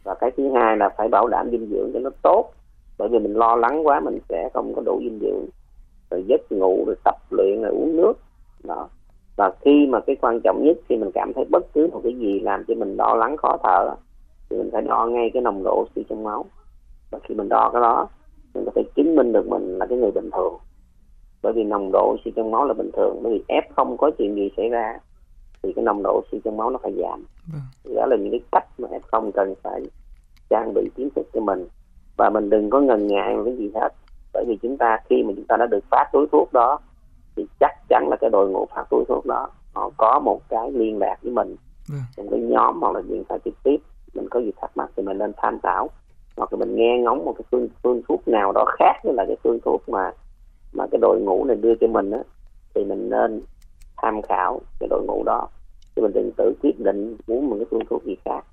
và 0.04 0.14
cái 0.14 0.32
thứ 0.38 0.52
hai 0.56 0.78
là 0.78 0.90
phải 0.98 1.08
bảo 1.08 1.28
đảm 1.28 1.52
dinh 1.52 1.68
dưỡng 1.72 1.92
cho 1.94 2.00
nó 2.00 2.10
tốt. 2.22 2.52
Bởi 2.98 3.10
vì 3.10 3.20
mình 3.20 3.34
lo 3.34 3.56
lắng 3.56 3.88
quá 3.88 4.00
mình 4.00 4.20
sẽ 4.30 4.50
không 4.54 4.74
có 4.76 4.82
đủ 4.86 5.00
dinh 5.04 5.20
dưỡng. 5.22 5.46
Rồi 6.12 6.26
giấc 6.28 6.52
ngủ 6.52 6.84
rồi 6.86 6.96
tập 7.04 7.16
luyện 7.30 7.62
rồi 7.62 7.72
uống 7.72 7.98
nước. 7.98 8.14
Đó 8.64 8.90
và 9.36 9.52
khi 9.62 9.88
mà 9.90 10.00
cái 10.00 10.16
quan 10.22 10.40
trọng 10.44 10.64
nhất 10.64 10.78
khi 10.90 10.98
mình 10.98 11.12
cảm 11.14 11.34
thấy 11.36 11.46
bất 11.52 11.74
cứ 11.74 11.90
một 11.92 12.02
cái 12.04 12.14
gì 12.14 12.40
làm 12.40 12.64
cho 12.68 12.76
mình 12.76 12.96
lo 12.96 13.14
lắng 13.14 13.38
khó 13.38 13.58
thở 13.64 13.96
thì 14.50 14.58
mình 14.58 14.70
phải 14.72 14.82
đo 14.82 15.06
ngay 15.06 15.32
cái 15.34 15.42
nồng 15.42 15.64
độ 15.64 15.82
oxy 15.82 16.04
trong 16.10 16.24
máu. 16.24 16.46
Và 17.12 17.20
khi 17.24 17.36
mình 17.36 17.50
đo 17.50 17.70
cái 17.74 17.82
đó 17.82 18.08
mình 18.54 18.66
có 18.66 18.72
thể 18.76 18.84
chứng 18.96 19.16
minh 19.16 19.34
được 19.34 19.48
mình 19.48 19.78
là 19.78 19.86
cái 19.86 19.98
người 19.98 20.12
bình 20.12 20.30
thường. 20.32 20.54
Bởi 21.42 21.54
vì 21.54 21.64
nồng 21.64 21.90
độ 21.94 22.14
oxy 22.14 22.32
trong 22.36 22.52
máu 22.52 22.66
là 22.66 22.74
bình 22.74 22.90
thường. 22.94 23.20
Bởi 23.24 23.34
vì 23.34 23.44
ép 23.48 23.76
không 23.76 23.98
có 23.98 24.12
chuyện 24.18 24.36
gì 24.36 24.52
xảy 24.58 24.70
ra 24.70 25.00
thì 25.64 25.74
cái 25.74 25.86
nồng 25.86 26.04
độ 26.04 26.18
oxy 26.18 26.42
trong 26.44 26.58
máu 26.58 26.70
nó 26.70 26.78
phải 26.84 26.94
giảm. 27.02 27.26
Vâng. 27.54 27.96
đó 27.96 28.06
là 28.06 28.16
những 28.16 28.32
cái 28.32 28.42
cách 28.52 28.66
mà 28.78 28.88
em 28.92 29.02
không 29.12 29.32
cần 29.32 29.56
phải 29.64 29.82
trang 30.50 30.74
bị 30.74 30.90
kiến 30.96 31.10
thức 31.16 31.28
cho 31.34 31.42
mình. 31.42 31.68
Và 32.18 32.30
mình 32.30 32.50
đừng 32.50 32.70
có 32.70 32.82
ngần 32.82 33.08
ngại 33.08 33.36
một 33.36 33.42
cái 33.46 33.56
gì 33.56 33.72
hết. 33.76 33.90
Bởi 34.34 34.46
vì 34.48 34.58
chúng 34.62 34.78
ta 34.78 34.98
khi 35.10 35.24
mà 35.24 35.34
chúng 35.36 35.46
ta 35.46 35.58
đã 35.58 35.66
được 35.66 35.84
phát 35.92 36.10
túi 36.14 36.28
thuốc 36.32 36.54
đó 36.54 36.80
thì 37.36 37.46
chắc 37.60 37.72
chắn 37.90 38.08
là 38.10 38.16
cái 38.22 38.30
đội 38.30 38.50
ngũ 38.50 38.66
phát 38.76 38.84
túi 38.90 39.04
thuốc 39.08 39.26
đó 39.26 39.50
họ 39.74 39.90
có 39.98 40.20
một 40.20 40.42
cái 40.50 40.72
liên 40.72 40.98
lạc 41.00 41.18
với 41.22 41.32
mình. 41.32 41.56
Vâng. 41.88 42.02
trong 42.18 42.30
cái 42.30 42.40
nhóm 42.40 42.82
hoặc 42.82 42.96
là 42.96 43.02
điện 43.02 43.24
thoại 43.30 43.40
trực 43.46 43.54
tiếp 43.64 43.78
mình 44.14 44.28
có 44.30 44.40
gì 44.40 44.52
thắc 44.62 44.78
mắc 44.78 44.90
thì 44.96 45.04
mình 45.04 45.18
nên 45.18 45.32
tham 45.38 45.60
khảo. 45.64 45.90
Hoặc 46.38 46.54
là 46.54 46.58
mình 46.58 46.76
nghe 46.76 46.98
ngóng 47.04 47.26
một 47.26 47.34
cái 47.38 47.46
phương 47.52 47.68
phương 47.84 48.02
thuốc 48.08 48.28
nào 48.28 48.52
đó 48.52 48.66
khác 48.80 48.94
với 49.04 49.14
là 49.14 49.26
cái 49.28 49.38
phương 49.44 49.60
thuốc 49.66 49.90
mà 49.90 50.12
mà 50.74 50.86
cái 50.92 51.00
đội 51.02 51.22
ngũ 51.22 51.46
này 51.46 51.56
đưa 51.56 51.76
cho 51.76 51.88
mình 51.88 52.12
á 52.12 52.20
thì 52.76 52.84
mình 52.84 53.10
nên 53.10 53.42
tham 53.98 54.22
khảo 54.22 54.62
cái 54.80 54.88
đội 54.90 55.04
ngũ 55.08 55.24
đó. 55.26 55.48
Chứ 55.96 56.02
mình 56.02 56.12
đừng 56.14 56.32
tự 56.38 56.54
quyết 56.62 56.80
định 56.80 57.18
muốn 57.28 57.50
một 57.50 57.56
cái 57.60 57.66
phương 57.72 57.86
thuốc 57.90 58.04
gì 58.04 58.16
khác 58.26 58.46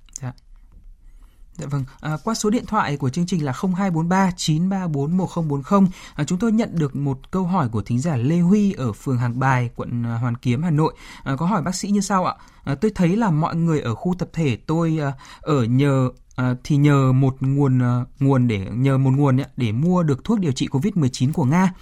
Dạ 1.61 1.67
vâng, 1.67 1.83
à, 1.99 2.17
qua 2.23 2.33
số 2.33 2.49
điện 2.49 2.65
thoại 2.65 2.97
của 2.97 3.09
chương 3.09 3.25
trình 3.25 3.45
là 3.45 3.51
0243 3.51 4.31
934 4.37 5.17
1040, 5.17 5.89
à, 6.15 6.23
chúng 6.23 6.39
tôi 6.39 6.51
nhận 6.51 6.69
được 6.73 6.95
một 6.95 7.31
câu 7.31 7.43
hỏi 7.43 7.69
của 7.71 7.81
thính 7.81 7.99
giả 7.99 8.15
Lê 8.15 8.39
Huy 8.39 8.73
ở 8.73 8.93
phường 8.93 9.17
Hàng 9.17 9.39
Bài, 9.39 9.69
quận 9.75 10.03
à, 10.05 10.17
Hoàn 10.17 10.37
Kiếm, 10.37 10.63
Hà 10.63 10.69
Nội. 10.69 10.93
À, 11.23 11.35
có 11.35 11.45
hỏi 11.45 11.61
bác 11.61 11.75
sĩ 11.75 11.89
như 11.89 12.01
sau 12.01 12.25
ạ. 12.25 12.35
À, 12.63 12.75
tôi 12.75 12.91
thấy 12.95 13.15
là 13.15 13.29
mọi 13.29 13.55
người 13.55 13.81
ở 13.81 13.95
khu 13.95 14.15
tập 14.19 14.29
thể 14.33 14.57
tôi 14.67 14.99
à, 15.01 15.13
ở 15.41 15.63
nhờ 15.63 16.09
à, 16.35 16.55
thì 16.63 16.75
nhờ 16.75 17.11
một 17.11 17.35
nguồn 17.39 17.83
à, 17.83 18.05
nguồn 18.19 18.47
để 18.47 18.67
nhờ 18.71 18.97
một 18.97 19.11
nguồn 19.11 19.37
để 19.57 19.71
mua 19.71 20.03
được 20.03 20.23
thuốc 20.23 20.39
điều 20.39 20.51
trị 20.51 20.67
Covid-19 20.67 21.33
của 21.33 21.45
Nga 21.45 21.73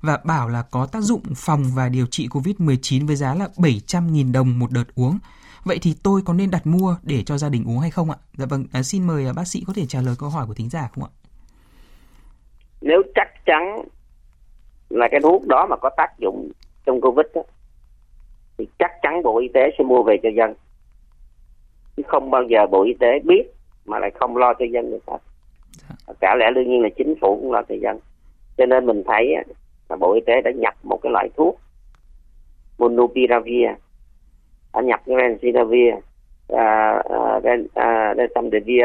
và 0.00 0.18
bảo 0.24 0.48
là 0.48 0.62
có 0.62 0.86
tác 0.86 1.00
dụng 1.00 1.22
phòng 1.36 1.64
và 1.74 1.88
điều 1.88 2.06
trị 2.06 2.28
Covid-19 2.28 3.06
với 3.06 3.16
giá 3.16 3.34
là 3.34 3.48
700.000 3.56 4.32
đồng 4.32 4.58
một 4.58 4.70
đợt 4.70 4.94
uống. 4.94 5.18
Vậy 5.66 5.78
thì 5.82 5.94
tôi 6.02 6.20
có 6.24 6.32
nên 6.32 6.50
đặt 6.50 6.66
mua 6.66 6.96
để 7.02 7.22
cho 7.26 7.38
gia 7.38 7.48
đình 7.48 7.64
uống 7.66 7.78
hay 7.78 7.90
không 7.90 8.10
ạ? 8.10 8.16
Dạ 8.34 8.46
vâng, 8.46 8.64
à, 8.72 8.82
xin 8.82 9.06
mời 9.06 9.26
à, 9.26 9.32
bác 9.36 9.44
sĩ 9.44 9.64
có 9.66 9.72
thể 9.76 9.82
trả 9.88 10.00
lời 10.00 10.14
câu 10.18 10.28
hỏi 10.28 10.46
của 10.46 10.54
thính 10.54 10.70
giả 10.70 10.88
không 10.94 11.04
ạ? 11.04 11.10
nếu 12.80 13.02
chắc 13.14 13.44
chắn 13.46 13.82
là 14.90 15.08
cái 15.10 15.20
thuốc 15.20 15.46
đó 15.46 15.66
mà 15.70 15.76
có 15.76 15.90
tác 15.96 16.18
dụng 16.18 16.50
trong 16.86 17.00
covid 17.00 17.26
á, 17.34 17.40
thì 18.58 18.66
chắc 18.78 18.90
chắn 19.02 19.22
bộ 19.22 19.38
y 19.38 19.48
tế 19.54 19.60
sẽ 19.78 19.84
mua 19.84 20.02
về 20.02 20.16
cho 20.22 20.28
dân. 20.28 20.54
Chứ 21.96 22.02
không 22.06 22.30
bao 22.30 22.42
giờ 22.42 22.66
bộ 22.70 22.84
y 22.84 22.94
tế 23.00 23.18
biết 23.24 23.42
mà 23.84 23.98
lại 23.98 24.10
không 24.20 24.36
lo 24.36 24.54
cho 24.58 24.64
dân 24.64 24.90
được 24.90 25.02
hết 25.06 25.18
cả 26.20 26.34
lẽ 26.34 26.46
đương 26.54 26.70
nhiên 26.70 26.82
là 26.82 26.88
chính 26.96 27.14
phủ 27.20 27.38
cũng 27.40 27.52
lo 27.52 27.62
cho 27.68 27.74
dân. 27.74 27.98
Cho 28.58 28.66
nên 28.66 28.86
mình 28.86 29.02
thấy 29.06 29.34
là 29.88 29.96
bộ 29.96 30.14
y 30.14 30.20
tế 30.26 30.40
đã 30.44 30.50
nhập 30.50 30.74
một 30.82 30.98
cái 31.02 31.12
loại 31.12 31.28
thuốc 31.36 31.60
monopiravir 32.78 33.68
đã 34.76 34.82
nhập 34.82 35.00
cái 35.06 35.16
remdesivir 35.20 35.94
uh, 36.52 36.58
uh, 36.58 38.16
remdesivir 38.34 38.84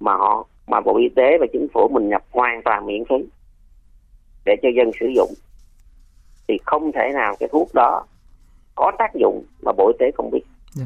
mà 0.00 0.12
họ 0.12 0.46
mà 0.66 0.80
bộ 0.80 0.96
y 0.98 1.08
tế 1.08 1.38
và 1.40 1.46
chính 1.52 1.66
phủ 1.74 1.88
mình 1.92 2.08
nhập 2.08 2.22
hoàn 2.30 2.62
toàn 2.62 2.86
miễn 2.86 3.04
phí 3.04 3.16
để 4.44 4.56
cho 4.62 4.68
dân 4.76 4.90
sử 5.00 5.06
dụng. 5.06 5.30
Thì 6.48 6.58
không 6.64 6.92
thể 6.92 7.10
nào 7.14 7.34
cái 7.40 7.48
thuốc 7.52 7.68
đó 7.74 8.04
có 8.74 8.92
tác 8.98 9.14
dụng 9.14 9.44
mà 9.62 9.72
bộ 9.72 9.88
y 9.88 9.96
tế 9.98 10.10
không 10.14 10.30
biết. 10.30 10.42
Dạ. 10.72 10.84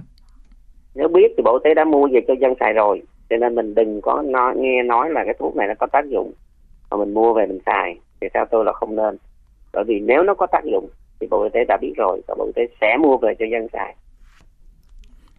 nếu 0.95 1.09
biết 1.09 1.33
thì 1.37 1.43
bộ 1.43 1.53
y 1.53 1.61
tế 1.65 1.75
đã 1.75 1.85
mua 1.85 2.09
về 2.13 2.21
cho 2.29 2.35
dân 2.41 2.55
xài 2.61 2.73
rồi. 2.73 3.03
Cho 3.31 3.37
nên 3.37 3.55
mình 3.55 3.75
đừng 3.75 4.01
có 4.01 4.23
nói, 4.23 4.55
nghe 4.57 4.83
nói 4.83 5.11
là 5.11 5.25
cái 5.25 5.35
thuốc 5.39 5.57
này 5.57 5.69
nó 5.69 5.75
có 5.79 5.87
tác 5.87 6.07
dụng 6.09 6.33
mà 6.91 6.97
mình 6.97 7.15
mua 7.15 7.33
về 7.33 7.47
mình 7.47 7.59
xài. 7.67 7.99
Thì 8.21 8.29
theo 8.35 8.45
tôi 8.51 8.65
là 8.65 8.73
không 8.73 8.97
nên. 8.97 9.17
Bởi 9.73 9.85
vì 9.85 10.01
nếu 10.01 10.23
nó 10.23 10.35
có 10.35 10.47
tác 10.47 10.65
dụng 10.65 10.89
thì 11.21 11.27
bộ 11.31 11.43
y 11.43 11.49
tế 11.53 11.65
đã 11.69 11.77
biết 11.81 11.93
rồi 11.97 12.21
và 12.29 12.35
bộ 12.39 12.45
y 12.45 12.53
tế 12.55 12.67
sẽ 12.81 12.97
mua 13.01 13.17
về 13.17 13.35
cho 13.39 13.47
dân 13.47 13.69
xài 13.73 13.95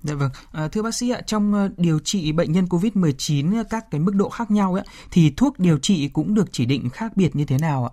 Dạ 0.02 0.16
vâng, 0.16 0.30
à, 0.52 0.68
thưa 0.72 0.82
bác 0.82 0.96
sĩ 0.96 1.10
ạ, 1.10 1.22
trong 1.26 1.54
ờ, 1.54 1.70
điều 1.78 2.00
trị 2.00 2.32
bệnh 2.32 2.52
nhân 2.52 2.66
COVID-19 2.66 3.58
ờ, 3.58 3.64
các 3.70 3.86
cái 3.92 4.02
mức 4.02 4.12
độ 4.16 4.30
khác 4.30 4.52
nhau 4.52 4.74
ấy, 4.74 4.84
thì 5.12 5.34
thuốc 5.38 5.60
điều 5.60 5.78
trị 5.78 6.10
cũng 6.14 6.34
được 6.34 6.46
chỉ 6.52 6.66
định 6.66 6.90
khác 6.94 7.12
biệt 7.16 7.30
như 7.34 7.46
thế 7.46 7.58
nào 7.62 7.86
ạ? 7.86 7.92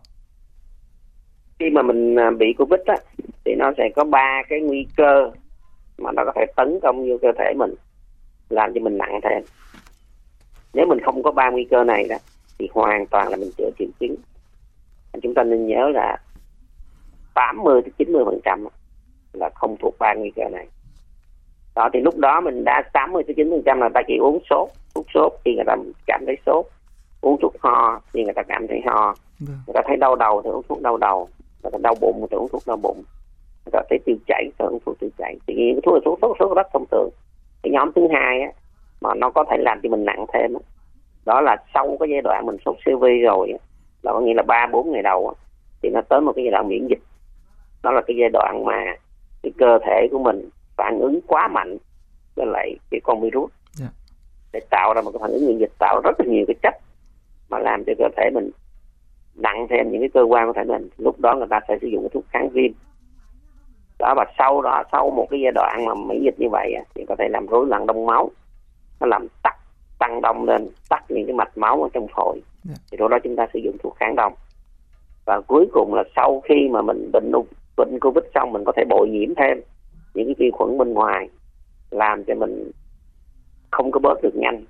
khi 1.59 1.71
mà 1.71 1.83
mình 1.83 2.17
à, 2.17 2.31
bị 2.31 2.47
covid 2.59 2.81
á 2.87 2.97
thì 3.45 3.55
nó 3.55 3.73
sẽ 3.79 3.89
có 3.97 4.05
ba 4.05 4.43
cái 4.49 4.61
nguy 4.61 4.87
cơ 4.97 5.31
mà 5.99 6.13
nó 6.13 6.25
có 6.25 6.33
thể 6.37 6.47
tấn 6.57 6.79
công 6.83 7.09
vô 7.09 7.17
cơ 7.23 7.29
thể 7.39 7.53
mình 7.57 7.75
làm 8.49 8.75
cho 8.75 8.81
mình 8.81 8.99
nặng 8.99 9.21
thêm. 9.23 9.43
Nếu 10.75 10.87
mình 10.87 10.99
không 11.05 11.23
có 11.23 11.33
ba 11.33 11.51
nguy 11.51 11.67
cơ 11.71 11.85
này 11.85 12.07
đó 12.09 12.17
thì 12.59 12.69
hoàn 12.73 13.07
toàn 13.07 13.29
là 13.29 13.37
mình 13.37 13.51
chữa 13.59 13.71
triệu 13.79 13.89
chứng. 14.01 14.17
Chúng 15.23 15.35
ta 15.35 15.43
nên 15.43 15.67
nhớ 15.67 15.89
là 15.95 16.17
80 17.35 17.83
đến 17.83 17.93
90 17.99 18.25
phần 18.25 18.41
trăm 18.45 18.67
là 19.33 19.51
không 19.55 19.77
thuộc 19.81 19.95
ba 19.99 20.15
nguy 20.15 20.31
cơ 20.37 20.43
này 20.53 20.67
đó 21.77 21.89
thì 21.93 22.01
lúc 22.01 22.19
đó 22.19 22.41
mình 22.41 22.65
đã 22.65 22.83
80 22.93 23.23
đến 23.27 23.37
90 23.37 23.59
phần 23.59 23.63
trăm 23.67 23.81
là 23.81 23.89
ta 23.95 24.01
chỉ 24.07 24.17
uống 24.17 24.39
sốt 24.51 24.69
thuốc 24.95 25.07
sốt 25.15 25.33
khi 25.45 25.55
người 25.55 25.65
ta 25.67 25.77
cảm 26.07 26.23
thấy 26.27 26.37
sốt. 26.47 26.67
Uống 27.21 27.37
thuốc 27.43 27.55
ho 27.61 28.01
khi 28.13 28.25
người 28.25 28.35
ta 28.35 28.43
cảm 28.43 28.67
thấy 28.69 28.81
ho. 28.87 29.15
Vâng. 29.41 29.59
người 29.67 29.75
ta 29.75 29.81
thấy 29.87 29.97
đau 29.97 30.17
đầu 30.17 30.43
thì 30.43 30.51
uống 30.51 30.63
thuốc 30.69 30.83
đau 30.83 30.97
đầu. 30.97 31.29
Người 31.63 31.71
ta 31.73 31.79
đau 31.83 31.95
bụng 32.01 32.27
thì 32.31 32.37
uống 32.37 32.49
thuốc 32.53 32.63
đau 32.67 32.77
bụng. 32.77 33.03
Người 33.65 33.73
ta 33.73 33.83
thấy 33.91 33.99
tiêu 34.05 34.17
chảy 34.27 34.45
thì 34.59 34.65
uống 34.65 34.79
thuốc 34.87 34.99
tiêu 35.01 35.11
chảy. 35.19 35.37
Thì 35.47 35.55
những 35.55 35.81
thuốc 35.83 35.95
là 35.95 36.01
thuốc 36.05 36.19
sốt 36.23 36.37
sốt 36.39 36.57
rất 36.57 36.67
thông 36.73 36.85
thường. 36.91 37.09
Cái 37.63 37.71
nhóm 37.71 37.93
thứ 37.93 38.09
hai 38.13 38.41
á 38.41 38.49
mà 39.01 39.15
nó 39.15 39.31
có 39.31 39.45
thể 39.51 39.57
làm 39.61 39.81
cho 39.83 39.89
mình 39.89 40.05
nặng 40.05 40.27
thêm 40.33 40.55
á 40.55 40.61
đó 41.27 41.41
là 41.41 41.57
sau 41.75 41.97
cái 42.01 42.09
giai 42.11 42.21
đoạn 42.23 42.47
mình 42.47 42.57
sốt 42.65 42.77
siêu 42.87 42.99
vi 42.99 43.21
rồi 43.23 43.51
á 43.51 43.59
là 44.03 44.13
có 44.13 44.21
nghĩa 44.21 44.35
là 44.35 44.43
ba 44.43 44.67
bốn 44.73 44.93
ngày 44.93 45.03
đầu 45.03 45.29
á 45.29 45.35
thì 45.83 45.91
nó 45.91 46.01
tới 46.09 46.21
một 46.21 46.33
cái 46.37 46.45
giai 46.45 46.51
đoạn 46.51 46.69
miễn 46.69 46.87
dịch. 46.87 46.99
Đó 47.83 47.93
là 47.93 48.01
cái 48.07 48.17
giai 48.21 48.29
đoạn 48.33 48.65
mà 48.65 48.85
cái 49.43 49.53
cơ 49.59 49.79
thể 49.87 50.09
của 50.11 50.19
mình 50.19 50.49
phản 50.77 50.99
ứng 51.01 51.21
quá 51.27 51.49
mạnh 51.49 51.77
với 52.37 52.47
lại 52.47 52.77
cái 52.91 53.01
con 53.05 53.21
virus. 53.21 53.51
Dạ. 53.73 53.87
để 54.53 54.61
tạo 54.71 54.95
ra 54.95 55.03
một 55.03 55.11
cái 55.11 55.19
phản 55.23 55.31
ứng 55.31 55.47
miễn 55.47 55.59
dịch 55.59 55.73
tạo 55.79 56.01
rất 56.05 56.21
là 56.21 56.27
nhiều 56.27 56.45
cái 56.49 56.55
chất 56.63 56.75
mà 57.49 57.59
làm 57.59 57.85
cho 57.85 57.93
cơ 57.99 58.05
thể 58.17 58.31
mình 58.35 58.51
nặng 59.35 59.67
thêm 59.71 59.91
những 59.91 60.01
cái 60.01 60.09
cơ 60.15 60.23
quan 60.23 60.47
của 60.47 60.53
thể 60.53 60.65
mình. 60.65 60.89
Lúc 60.99 61.21
đó 61.21 61.35
người 61.35 61.47
ta 61.51 61.61
sẽ 61.69 61.79
sử 61.81 61.87
dụng 61.87 62.03
cái 62.03 62.11
thuốc 62.15 62.25
kháng 62.29 62.49
viêm. 62.49 62.73
Đó 63.99 64.15
và 64.17 64.25
sau 64.39 64.63
đó 64.63 64.83
sau 64.93 65.11
một 65.11 65.27
cái 65.31 65.41
giai 65.41 65.53
đoạn 65.55 65.85
mà 65.85 65.95
miễn 65.95 66.23
dịch 66.23 66.35
như 66.39 66.49
vậy 66.53 66.75
thì 66.95 67.05
có 67.09 67.17
thể 67.19 67.29
làm 67.29 67.47
rối 67.47 67.67
loạn 67.67 67.87
đông 67.87 68.07
máu. 68.07 68.31
Nó 69.01 69.07
làm 69.07 69.27
tắc 69.43 69.57
tăng 69.99 70.21
đông 70.21 70.45
lên 70.45 70.69
tắc 70.89 71.11
những 71.11 71.27
cái 71.27 71.35
mạch 71.35 71.59
máu 71.59 71.83
ở 71.83 71.89
trong 71.93 72.07
phổi. 72.17 72.41
Dạ. 72.65 72.75
thì 72.91 72.99
lúc 72.99 73.11
đó 73.11 73.19
chúng 73.25 73.37
ta 73.37 73.47
sử 73.53 73.59
dụng 73.59 73.77
thuốc 73.83 73.97
kháng 73.97 74.17
đông. 74.17 74.35
Và 75.25 75.41
cuối 75.41 75.67
cùng 75.73 75.95
là 75.95 76.05
sau 76.17 76.43
khi 76.49 76.69
mà 76.71 76.83
mình 76.83 77.11
bệnh 77.13 77.33
bệnh 77.77 77.99
covid 78.01 78.25
xong 78.35 78.53
mình 78.53 78.65
có 78.67 78.73
thể 78.77 78.85
bội 78.89 79.09
nhiễm 79.09 79.35
thêm 79.35 79.61
những 80.17 80.27
cái 80.27 80.35
vi 80.39 80.51
khuẩn 80.51 80.79
bên 80.79 80.93
ngoài 80.93 81.29
làm 81.91 82.25
cho 82.25 82.35
mình 82.35 82.71
không 83.71 83.91
có 83.91 84.01
bớt 84.01 84.23
được 84.23 84.35
nhanh 84.35 84.65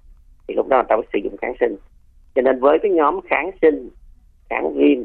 thì 0.49 0.55
lúc 0.55 0.69
đó 0.69 0.77
người 0.77 0.85
ta 0.89 0.97
phải 0.97 1.07
sử 1.13 1.19
dụng 1.19 1.37
kháng 1.37 1.55
sinh. 1.61 1.77
Cho 2.35 2.43
nên 2.43 2.61
với 2.61 2.79
cái 2.83 2.91
nhóm 2.91 3.21
kháng 3.31 3.51
sinh 3.63 3.91
kháng 4.51 4.75
viêm 4.75 4.99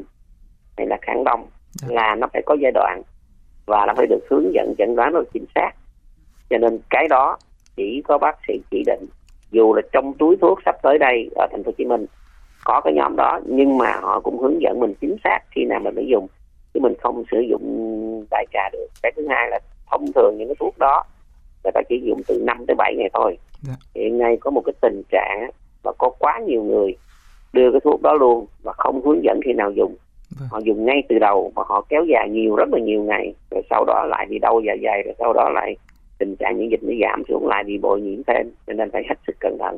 hay 0.76 0.86
là 0.86 0.98
kháng 1.02 1.24
đông 1.24 1.46
Dạ. 1.74 1.88
là 1.90 2.14
nó 2.14 2.26
phải 2.32 2.42
có 2.46 2.56
giai 2.60 2.72
đoạn 2.72 3.02
và 3.66 3.86
nó 3.86 3.94
phải 3.96 4.06
được 4.06 4.20
hướng 4.30 4.54
dẫn 4.54 4.74
chẩn 4.78 4.96
đoán 4.96 5.12
rất 5.12 5.24
chính 5.32 5.44
xác. 5.54 5.70
Cho 6.50 6.58
nên 6.58 6.78
cái 6.90 7.08
đó 7.08 7.38
chỉ 7.76 8.02
có 8.04 8.18
bác 8.18 8.36
sĩ 8.48 8.60
chỉ 8.70 8.82
định 8.86 9.04
dù 9.50 9.74
là 9.74 9.82
trong 9.92 10.14
túi 10.18 10.36
thuốc 10.40 10.58
sắp 10.64 10.76
tới 10.82 10.98
đây 10.98 11.30
ở 11.36 11.46
thành 11.50 11.62
phố 11.64 11.68
Hồ 11.68 11.74
Chí 11.78 11.84
Minh 11.84 12.06
có 12.64 12.80
cái 12.84 12.92
nhóm 12.92 13.16
đó 13.16 13.40
nhưng 13.46 13.78
mà 13.78 13.92
họ 14.00 14.20
cũng 14.20 14.38
hướng 14.38 14.62
dẫn 14.62 14.80
mình 14.80 14.94
chính 15.00 15.16
xác 15.24 15.38
khi 15.50 15.64
nào 15.64 15.80
mình 15.80 15.94
phải 15.94 16.06
dùng 16.06 16.26
chứ 16.74 16.80
mình 16.80 16.94
không 17.02 17.24
sử 17.30 17.40
dụng 17.40 18.26
đại 18.30 18.46
trà 18.52 18.68
được. 18.72 18.86
Cái 19.02 19.12
thứ 19.16 19.26
hai 19.30 19.50
là 19.50 19.60
thông 19.92 20.12
thường 20.12 20.34
những 20.38 20.48
cái 20.48 20.56
thuốc 20.60 20.78
đó 20.78 21.04
người 21.64 21.72
ta 21.74 21.80
chỉ 21.88 22.00
dùng 22.04 22.20
từ 22.28 22.42
5 22.46 22.64
tới 22.66 22.74
7 22.78 22.94
ngày 22.98 23.10
thôi 23.14 23.38
Dạ. 23.62 23.72
hiện 23.94 24.18
nay 24.18 24.36
có 24.40 24.50
một 24.50 24.62
cái 24.66 24.72
tình 24.80 25.02
trạng 25.10 25.50
và 25.82 25.92
có 25.98 26.10
quá 26.18 26.40
nhiều 26.46 26.62
người 26.62 26.96
đưa 27.52 27.70
cái 27.72 27.80
thuốc 27.84 28.02
đó 28.02 28.12
luôn 28.14 28.46
và 28.62 28.72
không 28.72 29.04
hướng 29.04 29.24
dẫn 29.24 29.40
khi 29.44 29.52
nào 29.52 29.70
dùng 29.70 29.96
Vâng. 30.40 30.48
họ 30.52 30.58
dùng 30.58 30.84
ngay 30.84 31.02
từ 31.08 31.18
đầu 31.18 31.52
và 31.54 31.64
họ 31.66 31.86
kéo 31.88 32.04
dài 32.12 32.28
nhiều 32.30 32.56
rất 32.56 32.68
là 32.72 32.78
nhiều 32.78 33.02
ngày 33.02 33.34
rồi 33.50 33.62
sau 33.70 33.84
đó 33.84 34.04
lại 34.08 34.26
bị 34.30 34.38
đau 34.38 34.60
dạ 34.66 34.72
dày 34.84 35.02
rồi 35.02 35.14
sau 35.18 35.32
đó 35.32 35.48
lại 35.54 35.76
tình 36.18 36.36
trạng 36.36 36.58
miễn 36.58 36.68
dịch 36.70 36.82
nó 36.82 36.92
giảm 37.02 37.22
xuống 37.28 37.46
lại 37.48 37.64
bị 37.66 37.78
bội 37.78 38.00
nhiễm 38.00 38.22
thêm 38.26 38.50
cho 38.66 38.72
nên 38.72 38.90
phải 38.92 39.02
hết 39.08 39.14
sức 39.26 39.36
cẩn 39.40 39.56
thận 39.60 39.76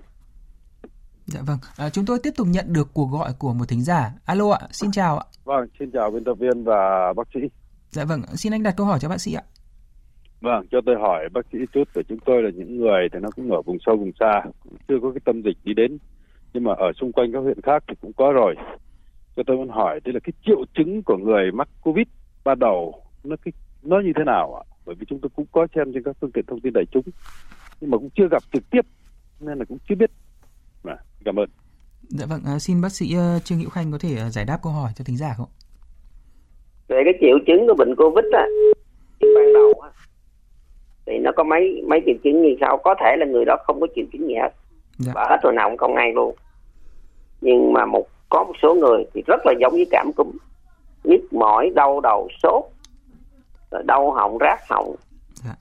Dạ 1.26 1.40
vâng, 1.46 1.58
à, 1.76 1.90
chúng 1.90 2.04
tôi 2.06 2.18
tiếp 2.22 2.30
tục 2.36 2.46
nhận 2.50 2.72
được 2.72 2.88
cuộc 2.94 3.08
gọi 3.12 3.30
của 3.38 3.52
một 3.52 3.64
thính 3.68 3.82
giả. 3.82 4.10
Alo 4.26 4.50
ạ, 4.50 4.58
xin 4.70 4.90
chào 4.92 5.18
ạ. 5.18 5.24
Vâng, 5.44 5.66
xin 5.78 5.90
chào 5.90 6.10
biên 6.10 6.24
tập 6.24 6.34
viên 6.34 6.64
và 6.64 7.12
bác 7.16 7.28
sĩ. 7.34 7.40
Dạ 7.90 8.04
vâng, 8.04 8.22
xin 8.34 8.52
anh 8.52 8.62
đặt 8.62 8.74
câu 8.76 8.86
hỏi 8.86 8.98
cho 9.02 9.08
bác 9.08 9.20
sĩ 9.20 9.34
ạ. 9.34 9.42
Vâng, 10.40 10.66
cho 10.70 10.80
tôi 10.86 10.96
hỏi 10.96 11.28
bác 11.32 11.46
sĩ 11.52 11.58
chút 11.72 11.88
của 11.94 12.02
chúng 12.08 12.18
tôi 12.18 12.42
là 12.42 12.50
những 12.54 12.76
người 12.76 13.08
thì 13.12 13.18
nó 13.22 13.28
cũng 13.36 13.52
ở 13.52 13.62
vùng 13.62 13.78
sâu 13.86 13.96
vùng 13.96 14.12
xa, 14.20 14.42
chưa 14.88 14.98
có 15.02 15.10
cái 15.10 15.20
tâm 15.24 15.42
dịch 15.42 15.56
đi 15.64 15.74
đến, 15.74 15.98
nhưng 16.52 16.64
mà 16.64 16.72
ở 16.72 16.92
xung 16.92 17.12
quanh 17.12 17.32
các 17.32 17.38
huyện 17.38 17.60
khác 17.60 17.84
thì 17.88 17.94
cũng 18.00 18.12
có 18.12 18.32
rồi. 18.32 18.54
Cho 19.36 19.42
tôi 19.46 19.56
muốn 19.56 19.68
hỏi, 19.68 20.00
đây 20.04 20.12
là 20.12 20.20
cái 20.20 20.32
triệu 20.46 20.64
chứng 20.74 21.02
của 21.02 21.16
người 21.16 21.52
mắc 21.52 21.68
Covid 21.80 22.06
ban 22.44 22.58
đầu 22.58 23.02
nó 23.24 23.36
cái 23.44 23.52
nó 23.82 24.00
như 24.00 24.12
thế 24.16 24.24
nào 24.24 24.54
ạ? 24.54 24.62
Bởi 24.86 24.94
vì 24.94 25.06
chúng 25.08 25.20
tôi 25.20 25.30
cũng 25.36 25.46
có 25.52 25.66
xem 25.74 25.92
trên 25.94 26.02
các 26.02 26.16
phương 26.20 26.32
tiện 26.32 26.44
thông 26.46 26.60
tin 26.60 26.72
đại 26.72 26.84
chúng, 26.90 27.04
nhưng 27.80 27.90
mà 27.90 27.98
cũng 27.98 28.10
chưa 28.14 28.28
gặp 28.30 28.42
trực 28.52 28.70
tiếp 28.70 28.86
nên 29.40 29.58
là 29.58 29.64
cũng 29.64 29.78
chưa 29.88 29.94
biết. 29.94 30.10
Mà, 30.84 30.96
cảm 31.24 31.36
ơn. 31.36 31.48
Dạ 32.08 32.26
vâng, 32.26 32.40
à, 32.46 32.58
xin 32.58 32.80
bác 32.80 32.92
sĩ 32.92 33.14
ờ, 33.14 33.38
Trương 33.44 33.58
Hữu 33.58 33.70
Khanh 33.70 33.92
có 33.92 33.98
thể 33.98 34.16
ờ, 34.16 34.30
giải 34.30 34.44
đáp 34.44 34.58
câu 34.62 34.72
hỏi 34.72 34.92
cho 34.96 35.04
thính 35.04 35.16
giả 35.16 35.34
không? 35.36 35.48
về 36.88 37.00
cái 37.04 37.14
triệu 37.20 37.38
chứng 37.46 37.66
của 37.66 37.74
bệnh 37.74 37.94
covid 37.96 38.24
á 38.32 38.46
thì 39.20 39.28
ban 39.36 39.52
đầu 39.54 39.72
á 39.82 39.90
thì 41.06 41.18
nó 41.18 41.30
có 41.36 41.44
mấy 41.44 41.84
mấy 41.88 42.02
triệu 42.06 42.14
chứng 42.24 42.42
như 42.42 42.56
sau. 42.60 42.76
Có 42.84 42.94
thể 43.00 43.16
là 43.18 43.26
người 43.26 43.44
đó 43.44 43.56
không 43.64 43.80
có 43.80 43.86
triệu 43.94 44.04
chứng 44.12 44.28
gì 44.28 44.34
hết. 44.34 44.50
Dạ. 44.98 45.12
và 45.14 45.26
hết 45.30 45.36
rồi 45.42 45.52
nào 45.52 45.68
cũng 45.68 45.78
không 45.78 45.94
ngay 45.94 46.12
luôn. 46.12 46.34
Nhưng 47.40 47.72
mà 47.72 47.86
một 47.86 48.06
có 48.28 48.44
một 48.44 48.52
số 48.62 48.74
người 48.74 49.04
thì 49.14 49.22
rất 49.26 49.40
là 49.44 49.52
giống 49.60 49.72
với 49.72 49.86
cảm 49.90 50.10
cúm. 50.16 50.30
Nhức 51.04 51.32
mỏi 51.32 51.70
đau 51.74 52.00
đầu 52.00 52.28
sốt 52.42 52.64
rồi 53.70 53.82
đau 53.86 54.10
họng 54.10 54.38
rát 54.40 54.58
họng. 54.68 54.94
Dạ. 55.44 55.54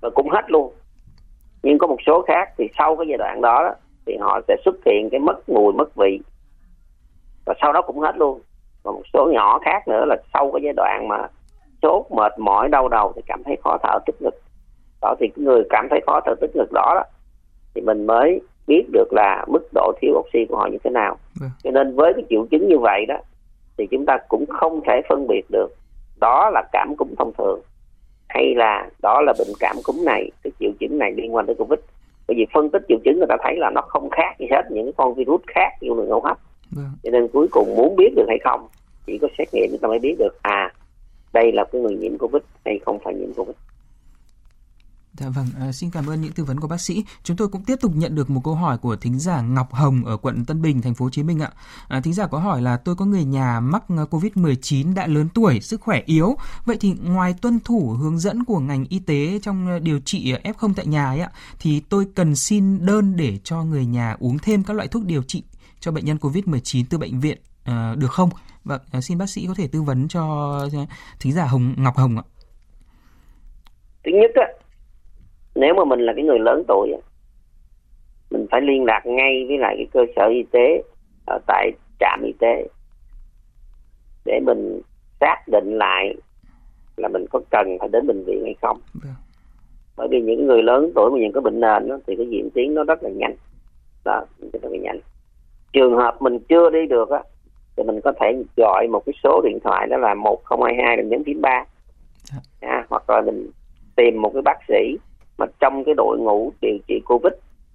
và 0.00 0.10
cũng 0.10 0.30
hết 0.30 0.50
luôn. 0.50 0.72
Nhưng 1.62 1.78
có 1.78 1.86
một 1.86 1.96
số 2.06 2.24
khác 2.26 2.52
thì 2.58 2.68
sau 2.78 2.96
cái 2.96 3.06
giai 3.08 3.18
đoạn 3.18 3.40
đó, 3.40 3.62
đó 3.62 3.74
thì 4.06 4.16
họ 4.20 4.40
sẽ 4.48 4.56
xuất 4.64 4.74
hiện 4.86 5.08
cái 5.10 5.20
mất 5.20 5.48
mùi 5.48 5.72
mất 5.72 5.96
vị. 5.96 6.20
Và 7.44 7.54
sau 7.60 7.72
đó 7.72 7.82
cũng 7.82 8.00
hết 8.00 8.16
luôn. 8.16 8.40
Và 8.82 8.92
một 8.92 9.02
số 9.12 9.30
nhỏ 9.32 9.58
khác 9.64 9.88
nữa 9.88 10.04
là 10.04 10.16
sau 10.34 10.50
cái 10.52 10.62
giai 10.64 10.72
đoạn 10.76 11.08
mà 11.08 11.28
sốt 11.82 12.06
mệt 12.10 12.38
mỏi 12.38 12.68
đau 12.68 12.88
đầu 12.88 13.12
thì 13.16 13.22
cảm 13.26 13.42
thấy 13.44 13.56
khó 13.64 13.78
thở 13.82 13.98
tức 14.06 14.16
ngực 14.22 14.34
đó 15.02 15.14
thì 15.20 15.26
người 15.36 15.62
cảm 15.70 15.86
thấy 15.90 16.00
khó 16.06 16.20
thở 16.26 16.34
tức 16.40 16.50
ngực 16.56 16.72
đó, 16.72 16.92
đó 16.94 17.02
thì 17.74 17.80
mình 17.80 18.06
mới 18.06 18.40
biết 18.66 18.84
được 18.92 19.12
là 19.12 19.44
mức 19.48 19.68
độ 19.74 19.92
thiếu 20.00 20.14
oxy 20.18 20.44
của 20.48 20.56
họ 20.56 20.68
như 20.72 20.78
thế 20.84 20.90
nào 20.90 21.16
Vâng. 21.40 21.50
cho 21.64 21.70
nên 21.70 21.94
với 21.96 22.12
cái 22.14 22.24
triệu 22.30 22.46
chứng 22.50 22.68
như 22.68 22.78
vậy 22.78 23.06
đó 23.06 23.16
thì 23.78 23.86
chúng 23.90 24.06
ta 24.06 24.18
cũng 24.28 24.46
không 24.46 24.80
thể 24.86 25.00
phân 25.08 25.26
biệt 25.26 25.44
được 25.50 25.68
đó 26.20 26.50
là 26.54 26.62
cảm 26.72 26.94
cúm 26.98 27.08
thông 27.18 27.32
thường 27.38 27.60
hay 28.28 28.54
là 28.54 28.90
đó 29.02 29.20
là 29.20 29.32
bệnh 29.38 29.48
cảm 29.60 29.76
cúm 29.84 30.04
này 30.04 30.30
cái 30.42 30.52
triệu 30.60 30.70
chứng 30.80 30.98
này 30.98 31.12
liên 31.12 31.34
quan 31.34 31.46
tới 31.46 31.54
covid 31.54 31.78
bởi 32.28 32.36
vì 32.36 32.46
phân 32.54 32.70
tích 32.70 32.82
triệu 32.88 32.98
chứng 33.04 33.18
người 33.18 33.26
ta 33.28 33.36
thấy 33.42 33.56
là 33.56 33.70
nó 33.70 33.80
không 33.80 34.10
khác 34.10 34.34
gì 34.38 34.46
hết 34.50 34.62
những 34.70 34.92
con 34.96 35.14
virus 35.14 35.40
khác 35.46 35.70
như 35.80 35.88
đường 35.88 36.10
hô 36.10 36.20
hấp 36.20 36.38
Vâng. 36.70 36.90
cho 37.02 37.10
nên 37.10 37.28
cuối 37.28 37.48
cùng 37.50 37.74
muốn 37.76 37.96
biết 37.96 38.12
được 38.16 38.24
hay 38.28 38.38
không 38.44 38.66
chỉ 39.06 39.18
có 39.18 39.28
xét 39.38 39.48
nghiệm 39.52 39.66
chúng 39.70 39.80
ta 39.80 39.88
mới 39.88 39.98
biết 39.98 40.16
được 40.18 40.42
à 40.42 40.72
đây 41.32 41.52
là 41.52 41.64
cái 41.64 41.80
người 41.80 41.94
nhiễm 41.94 42.18
covid 42.18 42.42
hay 42.64 42.78
không 42.86 42.98
phải 43.04 43.14
nhiễm 43.14 43.32
covid 43.34 43.56
Dạ 45.20 45.28
vâng, 45.28 45.46
à, 45.60 45.72
xin 45.72 45.90
cảm 45.90 46.06
ơn 46.06 46.20
những 46.20 46.32
tư 46.32 46.44
vấn 46.44 46.60
của 46.60 46.68
bác 46.68 46.80
sĩ. 46.80 47.04
Chúng 47.22 47.36
tôi 47.36 47.48
cũng 47.48 47.64
tiếp 47.64 47.76
tục 47.80 47.92
nhận 47.94 48.14
được 48.14 48.30
một 48.30 48.40
câu 48.44 48.54
hỏi 48.54 48.78
của 48.78 48.96
thính 48.96 49.18
giả 49.18 49.40
Ngọc 49.40 49.74
Hồng 49.74 50.04
ở 50.04 50.16
quận 50.16 50.44
Tân 50.44 50.62
Bình, 50.62 50.82
thành 50.82 50.94
phố 50.94 51.04
Hồ 51.04 51.10
Chí 51.10 51.22
Minh 51.22 51.40
ạ. 51.40 51.50
À, 51.88 52.00
thính 52.00 52.12
giả 52.12 52.26
có 52.26 52.38
hỏi 52.38 52.62
là 52.62 52.76
tôi 52.76 52.94
có 52.94 53.04
người 53.04 53.24
nhà 53.24 53.60
mắc 53.60 53.82
ờ, 53.88 54.06
Covid-19 54.10 54.94
đã 54.94 55.06
lớn 55.06 55.28
tuổi, 55.34 55.60
sức 55.60 55.80
khỏe 55.80 56.02
yếu. 56.06 56.36
Vậy 56.64 56.76
thì 56.80 56.94
ngoài 57.02 57.34
tuân 57.42 57.60
thủ 57.60 57.96
hướng 58.00 58.18
dẫn 58.18 58.44
của 58.44 58.58
ngành 58.58 58.84
y 58.88 58.98
tế 58.98 59.38
trong 59.42 59.66
ờ, 59.68 59.78
điều 59.78 60.00
trị 60.00 60.34
F0 60.44 60.72
tại 60.76 60.86
nhà 60.86 61.06
ấy 61.06 61.20
ạ, 61.20 61.30
thì 61.58 61.80
tôi 61.80 62.06
cần 62.14 62.36
xin 62.36 62.86
đơn 62.86 63.16
để 63.16 63.38
cho 63.44 63.62
người 63.62 63.86
nhà 63.86 64.16
uống 64.20 64.38
thêm 64.38 64.64
các 64.64 64.74
loại 64.74 64.88
thuốc 64.88 65.04
điều 65.04 65.22
trị 65.22 65.42
cho 65.80 65.92
bệnh 65.92 66.04
nhân 66.04 66.16
Covid-19 66.16 66.84
từ 66.90 66.98
bệnh 66.98 67.20
viện 67.20 67.38
à, 67.64 67.94
được 67.98 68.12
không? 68.12 68.30
Vâng, 68.64 68.80
à, 68.92 69.00
xin 69.00 69.18
bác 69.18 69.30
sĩ 69.30 69.46
có 69.46 69.54
thể 69.54 69.66
tư 69.66 69.82
vấn 69.82 70.08
cho 70.08 70.54
thính 71.20 71.32
giả 71.32 71.44
Hồng 71.44 71.74
Ngọc 71.76 71.96
Hồng 71.96 72.16
ạ. 72.16 72.24
thứ 74.04 74.10
nhất 74.14 74.30
ạ 74.34 74.57
nếu 75.60 75.74
mà 75.74 75.84
mình 75.84 76.00
là 76.00 76.12
cái 76.16 76.24
người 76.24 76.38
lớn 76.38 76.64
tuổi 76.68 76.92
mình 78.30 78.46
phải 78.50 78.60
liên 78.60 78.84
lạc 78.84 79.06
ngay 79.06 79.44
với 79.48 79.58
lại 79.58 79.74
cái 79.76 79.86
cơ 79.92 80.12
sở 80.16 80.26
y 80.26 80.42
tế 80.42 80.82
ở 81.26 81.38
tại 81.46 81.70
trạm 82.00 82.22
y 82.24 82.32
tế. 82.38 82.68
Để 84.24 84.40
mình 84.46 84.80
xác 85.20 85.48
định 85.48 85.78
lại 85.78 86.14
là 86.96 87.08
mình 87.08 87.26
có 87.30 87.40
cần 87.50 87.76
phải 87.80 87.88
đến 87.88 88.06
bệnh 88.06 88.24
viện 88.26 88.42
hay 88.44 88.54
không. 88.62 88.80
Vâng. 88.94 89.12
bởi 89.96 90.08
vì 90.10 90.20
những 90.20 90.46
người 90.46 90.62
lớn 90.62 90.92
tuổi 90.94 91.10
mà 91.10 91.18
những 91.20 91.32
cái 91.32 91.40
bệnh 91.40 91.60
nền 91.60 91.88
đó, 91.88 91.98
thì 92.06 92.16
cái 92.16 92.26
diễn 92.30 92.50
tiến 92.54 92.74
nó 92.74 92.84
rất 92.84 93.02
là 93.02 93.10
nhanh. 93.10 93.34
Đó 94.04 94.24
rất 94.52 94.64
là 94.64 94.78
nhanh. 94.82 95.00
Trường 95.72 95.96
hợp 95.96 96.22
mình 96.22 96.38
chưa 96.48 96.70
đi 96.70 96.86
được 96.86 97.10
á 97.10 97.22
thì 97.76 97.82
mình 97.82 98.00
có 98.04 98.12
thể 98.20 98.42
gọi 98.56 98.88
một 98.88 99.02
cái 99.06 99.12
số 99.24 99.40
điện 99.44 99.58
thoại 99.64 99.86
đó 99.86 99.96
là 99.96 100.14
1022 100.14 100.96
đồng 100.96 101.08
nhấn 101.08 101.24
phím 101.24 101.40
ba. 101.40 101.64
Dạ. 102.24 102.38
à, 102.60 102.86
hoặc 102.90 103.10
là 103.10 103.20
mình 103.20 103.50
tìm 103.96 104.22
một 104.22 104.30
cái 104.34 104.42
bác 104.42 104.58
sĩ 104.68 104.96
mà 105.38 105.46
trong 105.60 105.84
cái 105.84 105.94
đội 105.94 106.18
ngũ 106.18 106.52
điều 106.60 106.78
trị 106.88 107.00
covid 107.06 107.32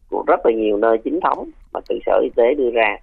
của 0.09 0.23
rất 0.27 0.45
là 0.45 0.51
nhiều 0.51 0.77
nơi 0.77 0.97
chính 0.97 1.19
thống 1.19 1.49
mà 1.73 1.79
từ 1.89 1.99
sở 2.05 2.19
y 2.23 2.29
tế 2.35 2.53
đưa 2.53 2.71
ra 2.71 2.97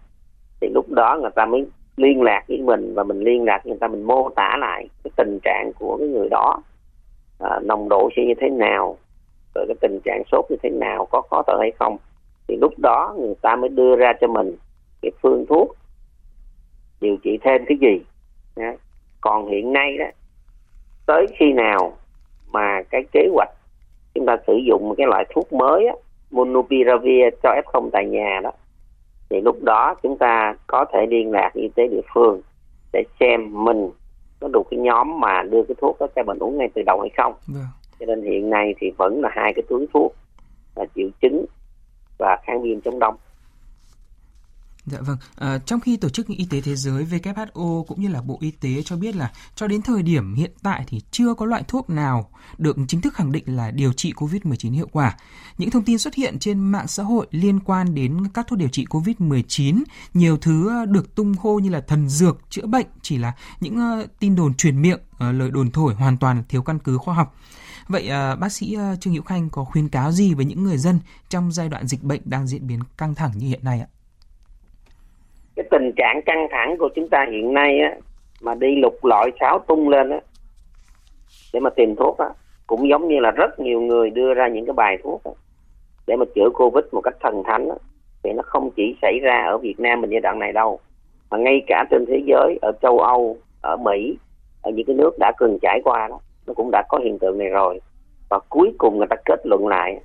thì 0.61 0.69
lúc 0.75 0.91
đó 0.91 1.19
người 1.21 1.31
ta 1.35 1.47
mới 1.47 1.67
liên 1.97 2.23
lạc 2.23 2.45
với 2.49 2.59
mình 2.59 2.95
và 2.95 3.03
mình 3.03 3.21
liên 3.21 3.45
lạc 3.45 3.61
với 3.65 3.71
người 3.71 3.79
ta 3.81 3.89
mình 3.89 4.03
mô 4.03 4.31
tả 4.37 4.57
lại 4.61 4.89
cái 5.05 5.11
tình 5.17 5.39
trạng 5.43 5.71
của 5.79 5.97
cái 5.99 6.09
người 6.09 6.29
đó. 6.29 6.63
À, 7.39 7.61
nồng 7.63 7.89
độ 7.89 8.09
sẽ 8.17 8.25
như 8.25 8.35
thế 8.41 8.49
nào 8.49 8.97
rồi 9.55 9.65
cái 9.69 9.77
tình 9.81 10.01
trạng 10.05 10.23
sốt 10.33 10.45
như 10.51 10.57
thế 10.63 10.71
nào 10.71 11.07
có 11.07 11.23
khó 11.31 11.43
thở 11.47 11.55
hay 11.61 11.71
không. 11.79 11.97
Thì 12.49 12.57
lúc 12.61 12.79
đó 12.79 13.15
người 13.19 13.35
ta 13.43 13.57
mới 13.57 13.69
đưa 13.69 13.97
ra 13.97 14.13
cho 14.21 14.27
mình 14.27 14.57
cái 15.03 15.11
phương 15.23 15.47
thuốc 15.49 15.77
điều 17.01 17.17
trị 17.17 17.39
thêm 17.45 17.65
cái 17.67 17.79
gì. 17.81 18.01
Còn 19.21 19.47
hiện 19.47 19.73
nay 19.73 19.99
đó 19.99 20.05
tới 21.07 21.27
khi 21.39 21.53
nào 21.53 21.93
mà 22.53 22.83
cái 22.91 23.03
kế 23.13 23.29
hoạch 23.33 23.51
chúng 24.15 24.27
ta 24.27 24.37
sử 24.47 24.57
dụng 24.67 24.89
một 24.89 24.95
cái 24.99 25.07
loại 25.07 25.25
thuốc 25.35 25.53
mới 25.53 25.87
á, 25.87 25.95
Monopiravir 26.31 27.35
cho 27.43 27.51
F0 27.65 27.91
tại 27.93 28.07
nhà 28.07 28.41
đó. 28.43 28.53
Thì 29.31 29.41
lúc 29.41 29.63
đó 29.63 29.95
chúng 30.03 30.19
ta 30.19 30.55
có 30.67 30.85
thể 30.93 31.07
liên 31.07 31.31
lạc 31.31 31.51
y 31.55 31.69
tế 31.75 31.89
địa 31.89 32.01
phương 32.15 32.41
để 32.93 33.05
xem 33.21 33.65
mình 33.65 33.91
có 34.41 34.49
đủ 34.49 34.63
cái 34.71 34.81
nhóm 34.81 35.21
mà 35.21 35.43
đưa 35.43 35.63
cái 35.63 35.75
thuốc 35.81 35.97
đó 36.01 36.07
cho 36.17 36.23
mình 36.23 36.39
uống 36.39 36.59
ngay 36.59 36.69
từ 36.75 36.83
đầu 36.87 37.01
hay 37.01 37.11
không. 37.17 37.35
Vâng. 37.47 37.65
cho 38.01 38.07
nên 38.07 38.23
hiện 38.23 38.51
nay 38.51 38.75
thì 38.79 38.91
vẫn 38.99 39.21
là 39.21 39.29
hai 39.33 39.53
cái 39.55 39.63
túi 39.69 39.87
thuốc 39.95 40.15
là 40.77 40.85
triệu 40.95 41.09
chứng 41.21 41.45
và 42.19 42.39
kháng 42.47 42.63
viêm 42.63 42.81
chống 42.81 42.99
đông 42.99 43.15
Dạ 44.91 45.01
vâng, 45.01 45.17
à, 45.37 45.59
trong 45.59 45.81
khi 45.81 45.97
Tổ 45.97 46.09
chức 46.09 46.27
Y 46.27 46.47
tế 46.51 46.61
Thế 46.61 46.77
giới 46.77 47.05
WHO 47.05 47.85
cũng 47.85 48.01
như 48.01 48.09
là 48.09 48.23
Bộ 48.23 48.39
Y 48.41 48.51
tế 48.51 48.83
cho 48.83 48.97
biết 48.97 49.17
là 49.17 49.33
cho 49.55 49.67
đến 49.67 49.83
thời 49.83 50.03
điểm 50.03 50.35
hiện 50.35 50.53
tại 50.63 50.85
thì 50.87 51.01
chưa 51.11 51.35
có 51.35 51.47
loại 51.47 51.63
thuốc 51.69 51.91
nào 51.91 52.31
được 52.59 52.77
chính 52.89 53.01
thức 53.01 53.15
khẳng 53.15 53.33
định 53.33 53.45
là 53.47 53.71
điều 53.71 53.93
trị 53.93 54.13
COVID-19 54.17 54.73
hiệu 54.73 54.89
quả. 54.93 55.17
Những 55.59 55.71
thông 55.71 55.85
tin 55.85 55.99
xuất 55.99 56.15
hiện 56.15 56.39
trên 56.39 56.61
mạng 56.61 56.89
xã 56.89 57.03
hội 57.03 57.27
liên 57.31 57.61
quan 57.61 57.95
đến 57.95 58.29
các 58.35 58.47
thuốc 58.49 58.59
điều 58.59 58.69
trị 58.69 58.85
COVID-19, 58.91 59.83
nhiều 60.15 60.37
thứ 60.37 60.69
ờ, 60.69 60.87
được 60.87 61.15
tung 61.15 61.35
hô 61.41 61.59
như 61.59 61.71
là 61.71 61.81
thần 61.81 62.09
dược, 62.09 62.39
chữa 62.51 62.67
bệnh 62.67 62.87
chỉ 63.03 63.19
là 63.19 63.33
những 63.61 63.77
ờ, 63.79 64.07
tin 64.19 64.37
đồn 64.37 64.55
truyền 64.55 64.83
miệng, 64.83 65.01
ờ, 65.19 65.33
lời 65.33 65.51
đồn 65.51 65.71
thổi 65.71 65.95
hoàn 65.95 66.17
toàn 66.17 66.43
thiếu 66.49 66.63
căn 66.63 66.79
cứ 66.79 66.99
khoa 66.99 67.15
học. 67.15 67.37
Vậy 67.89 68.09
bác 68.41 68.53
sĩ 68.53 68.77
Trương 69.01 69.15
Hữu 69.15 69.23
Khanh 69.23 69.51
có 69.51 69.65
khuyến 69.65 69.89
cáo 69.89 70.13
gì 70.13 70.35
với 70.35 70.45
những 70.45 70.65
người 70.65 70.79
dân 70.79 71.01
trong 71.29 71.53
giai 71.53 71.69
đoạn 71.69 71.87
dịch 71.87 72.03
bệnh 72.03 72.21
đang 72.25 72.47
diễn 72.47 72.67
biến 72.67 72.81
căng 72.99 73.15
thẳng 73.15 73.33
như 73.35 73.47
hiện 73.47 73.65
nay 73.65 73.81
ạ? 73.81 73.87
Cái 75.57 75.67
tình 75.71 75.93
trạng 75.97 76.23
căng 76.27 76.47
thẳng 76.51 76.77
của 76.79 76.89
chúng 76.95 77.09
ta 77.09 77.27
hiện 77.31 77.55
nay 77.55 77.79
á 77.79 77.97
mà 78.43 78.55
đi 78.55 78.77
lục 78.77 79.05
lọi 79.05 79.31
sáo 79.41 79.59
tung 79.59 79.89
lên 79.89 80.11
á 80.11 80.21
để 81.53 81.61
mà 81.61 81.71
tìm 81.71 81.95
thuốc 81.97 82.19
á 82.19 82.27
cũng 82.67 82.89
giống 82.89 83.09
như 83.09 83.19
là 83.21 83.31
rất 83.31 83.61
nhiều 83.61 83.81
người 83.81 84.11
đưa 84.11 84.35
ra 84.35 84.49
những 84.49 84.67
cái 84.67 84.73
bài 84.73 84.99
thuốc 85.03 85.25
á, 85.25 85.31
để 86.07 86.17
mà 86.17 86.25
chữa 86.35 86.49
covid 86.55 86.85
một 86.93 87.01
cách 87.01 87.17
thần 87.21 87.43
thánh 87.47 87.69
á, 87.69 87.77
thì 88.23 88.33
nó 88.33 88.43
không 88.47 88.71
chỉ 88.77 88.97
xảy 89.03 89.19
ra 89.23 89.45
ở 89.47 89.59
Việt 89.59 89.81
Nam 89.81 90.01
mình 90.01 90.11
giai 90.11 90.21
đoạn 90.21 90.39
này 90.39 90.53
đâu 90.53 90.81
mà 91.31 91.39
ngay 91.39 91.63
cả 91.67 91.85
trên 91.91 92.05
thế 92.09 92.23
giới 92.27 92.59
ở 92.63 92.73
châu 92.83 92.99
Âu 92.99 93.37
ở 93.63 93.77
Mỹ 93.77 94.17
ở 94.63 94.71
những 94.71 94.87
cái 94.87 94.97
nước 94.97 95.11
đã 95.19 95.33
từng 95.41 95.59
trải 95.63 95.81
qua 95.85 96.09
đó 96.09 96.21
nó 96.47 96.55
cũng 96.55 96.71
đã 96.71 96.83
có 96.89 96.99
hiện 96.99 97.19
tượng 97.19 97.39
này 97.39 97.49
rồi. 97.49 97.81
Và 98.29 98.39
cuối 98.49 98.75
cùng 98.79 98.99
người 98.99 99.07
ta 99.11 99.17
kết 99.25 99.41
luận 99.45 99.67
lại 99.67 100.01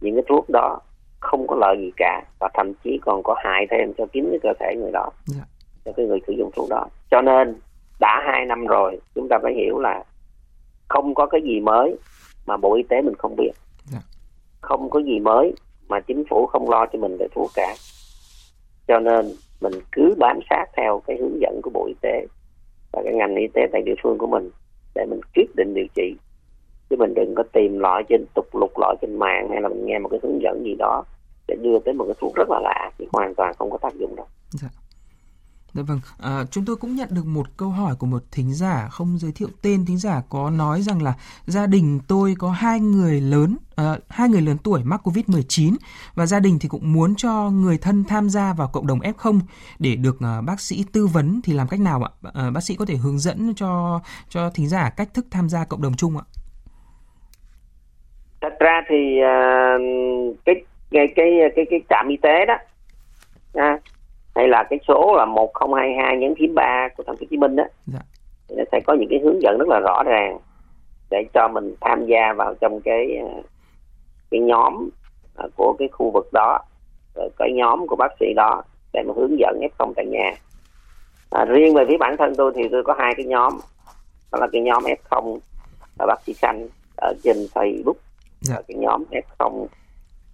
những 0.00 0.14
cái 0.14 0.24
thuốc 0.28 0.50
đó 0.50 0.80
không 1.30 1.46
có 1.46 1.56
lợi 1.60 1.76
gì 1.78 1.90
cả 1.96 2.22
và 2.40 2.48
thậm 2.54 2.72
chí 2.84 2.98
còn 3.06 3.22
có 3.22 3.34
hại 3.44 3.66
thêm 3.70 3.92
cho 3.98 4.06
chính 4.12 4.28
cái 4.30 4.38
cơ 4.42 4.48
thể 4.60 4.74
người 4.76 4.92
đó 4.92 5.10
Dạ. 5.26 5.44
cho 5.84 5.92
cái 5.96 6.06
người 6.06 6.18
sử 6.26 6.32
dụng 6.32 6.50
thuốc 6.56 6.68
đó 6.70 6.86
cho 7.10 7.20
nên 7.20 7.54
đã 8.00 8.22
hai 8.26 8.46
năm 8.46 8.66
rồi 8.66 9.00
chúng 9.14 9.28
ta 9.30 9.38
phải 9.42 9.54
hiểu 9.54 9.78
là 9.78 10.04
không 10.88 11.14
có 11.14 11.26
cái 11.26 11.40
gì 11.42 11.60
mới 11.60 11.96
mà 12.46 12.56
bộ 12.56 12.74
y 12.74 12.82
tế 12.82 13.02
mình 13.02 13.14
không 13.18 13.36
biết 13.36 13.50
Dạ. 13.92 13.98
không 14.60 14.90
có 14.90 15.00
gì 15.00 15.20
mới 15.20 15.54
mà 15.88 16.00
chính 16.00 16.24
phủ 16.30 16.46
không 16.46 16.70
lo 16.70 16.86
cho 16.92 16.98
mình 16.98 17.16
về 17.18 17.26
thuốc 17.34 17.50
cả 17.54 17.74
cho 18.88 18.98
nên 18.98 19.26
mình 19.60 19.72
cứ 19.92 20.14
bám 20.18 20.38
sát 20.50 20.64
theo 20.76 21.02
cái 21.06 21.16
hướng 21.20 21.40
dẫn 21.40 21.60
của 21.62 21.70
bộ 21.74 21.86
y 21.86 21.94
tế 22.00 22.26
và 22.92 23.02
cái 23.04 23.12
ngành 23.14 23.34
y 23.36 23.46
tế 23.54 23.62
tại 23.72 23.82
địa 23.82 23.94
phương 24.02 24.18
của 24.18 24.26
mình 24.26 24.50
để 24.94 25.06
mình 25.10 25.20
quyết 25.34 25.46
định 25.56 25.74
điều 25.74 25.86
trị 25.94 26.14
chứ 26.90 26.96
mình 26.98 27.14
đừng 27.14 27.34
có 27.36 27.42
tìm 27.52 27.78
loại 27.78 28.02
trên 28.08 28.24
tục 28.34 28.46
lục 28.56 28.72
lọi 28.78 28.96
trên 29.02 29.18
mạng 29.18 29.48
hay 29.50 29.60
là 29.60 29.68
mình 29.68 29.86
nghe 29.86 29.98
một 29.98 30.08
cái 30.08 30.20
hướng 30.22 30.42
dẫn 30.42 30.62
gì 30.64 30.74
đó 30.78 31.04
để 31.48 31.56
đưa 31.62 31.78
tới 31.84 31.94
một 31.94 32.04
cái 32.04 32.14
thuốc 32.20 32.34
rất 32.34 32.48
là 32.50 32.60
lạ 32.62 32.90
thì 32.98 33.06
hoàn 33.12 33.34
toàn 33.34 33.54
không 33.58 33.70
có 33.70 33.78
tác 33.78 33.94
dụng 33.94 34.16
đâu 34.16 34.26
Dạ. 34.50 34.68
Dạ 35.74 35.82
vâng, 35.86 36.00
à, 36.22 36.44
chúng 36.50 36.64
tôi 36.64 36.76
cũng 36.76 36.96
nhận 36.96 37.08
được 37.10 37.26
một 37.26 37.46
câu 37.56 37.68
hỏi 37.68 37.94
của 37.98 38.06
một 38.06 38.22
thính 38.32 38.54
giả 38.54 38.88
không 38.90 39.18
giới 39.18 39.32
thiệu 39.32 39.48
tên 39.62 39.84
thính 39.86 39.98
giả 39.98 40.22
có 40.28 40.50
nói 40.50 40.82
rằng 40.82 41.02
là 41.02 41.14
gia 41.46 41.66
đình 41.66 42.00
tôi 42.08 42.34
có 42.38 42.50
hai 42.50 42.80
người 42.80 43.20
lớn, 43.20 43.56
à, 43.76 43.96
hai 44.08 44.28
người 44.28 44.40
lớn 44.42 44.56
tuổi 44.64 44.80
mắc 44.84 45.00
Covid-19 45.04 45.76
và 46.14 46.26
gia 46.26 46.40
đình 46.40 46.58
thì 46.60 46.68
cũng 46.68 46.92
muốn 46.92 47.14
cho 47.16 47.50
người 47.50 47.78
thân 47.78 48.04
tham 48.04 48.28
gia 48.30 48.52
vào 48.52 48.68
cộng 48.72 48.86
đồng 48.86 48.98
F0 48.98 49.40
để 49.78 49.96
được 49.96 50.16
à, 50.20 50.40
bác 50.46 50.60
sĩ 50.60 50.84
tư 50.92 51.06
vấn 51.06 51.40
thì 51.44 51.52
làm 51.52 51.68
cách 51.68 51.80
nào 51.80 52.02
ạ? 52.02 52.10
À, 52.34 52.50
bác 52.50 52.60
sĩ 52.60 52.74
có 52.76 52.84
thể 52.84 52.96
hướng 52.96 53.18
dẫn 53.18 53.54
cho 53.56 54.00
cho 54.28 54.50
thính 54.50 54.68
giả 54.68 54.90
cách 54.90 55.08
thức 55.14 55.26
tham 55.30 55.48
gia 55.48 55.64
cộng 55.64 55.82
đồng 55.82 55.94
chung 55.94 56.16
ạ? 56.16 56.24
thật 58.40 58.52
ra 58.60 58.82
thì 58.88 59.20
à, 59.22 59.76
cái 60.44 60.54
cái 60.90 61.06
cái 61.16 61.30
cái 61.56 61.66
cái 61.70 61.80
trạm 61.88 62.08
y 62.08 62.16
tế 62.16 62.46
đó. 62.46 62.54
À, 63.54 63.78
hay 64.34 64.48
là 64.48 64.64
cái 64.70 64.78
số 64.88 65.14
là 65.16 65.24
1022 65.24 66.16
nhấn 66.16 66.34
phím 66.38 66.54
3 66.54 66.88
của 66.96 67.02
thành 67.06 67.16
phố 67.16 67.20
Hồ 67.20 67.26
Chí 67.30 67.36
Minh 67.36 67.56
đó. 67.56 67.64
Dạ. 67.86 67.98
thì 68.48 68.54
nó 68.58 68.64
sẽ 68.72 68.80
có 68.86 68.94
những 68.94 69.08
cái 69.10 69.20
hướng 69.22 69.42
dẫn 69.42 69.58
rất 69.58 69.68
là 69.68 69.80
rõ 69.80 70.02
ràng 70.06 70.38
để 71.10 71.24
cho 71.34 71.48
mình 71.48 71.74
tham 71.80 72.06
gia 72.06 72.32
vào 72.32 72.54
trong 72.60 72.80
cái 72.80 73.22
cái 74.30 74.40
nhóm 74.40 74.88
của 75.56 75.74
cái 75.78 75.88
khu 75.92 76.10
vực 76.10 76.28
đó. 76.32 76.58
Rồi 77.14 77.30
cái 77.38 77.52
nhóm 77.52 77.86
của 77.86 77.96
bác 77.96 78.12
sĩ 78.20 78.26
đó 78.36 78.62
để 78.92 79.02
mà 79.06 79.12
hướng 79.16 79.38
dẫn 79.38 79.60
f0 79.60 79.92
tại 79.96 80.06
nhà. 80.06 80.34
À, 81.30 81.44
riêng 81.44 81.74
về 81.74 81.84
phía 81.88 81.96
bản 81.96 82.16
thân 82.18 82.34
tôi 82.36 82.52
thì 82.54 82.62
tôi 82.72 82.82
có 82.84 82.94
hai 82.98 83.14
cái 83.16 83.26
nhóm. 83.26 83.52
Đó 84.32 84.38
là 84.40 84.46
cái 84.52 84.62
nhóm 84.62 84.82
f0 84.82 85.38
là 85.98 86.06
bác 86.06 86.22
sĩ 86.26 86.32
khanh 86.32 86.68
ở 86.96 87.12
trên 87.22 87.36
facebook. 87.54 87.94
Dạ. 88.40 88.54
và 88.56 88.62
cái 88.68 88.76
nhóm 88.76 89.04
f0 89.10 89.66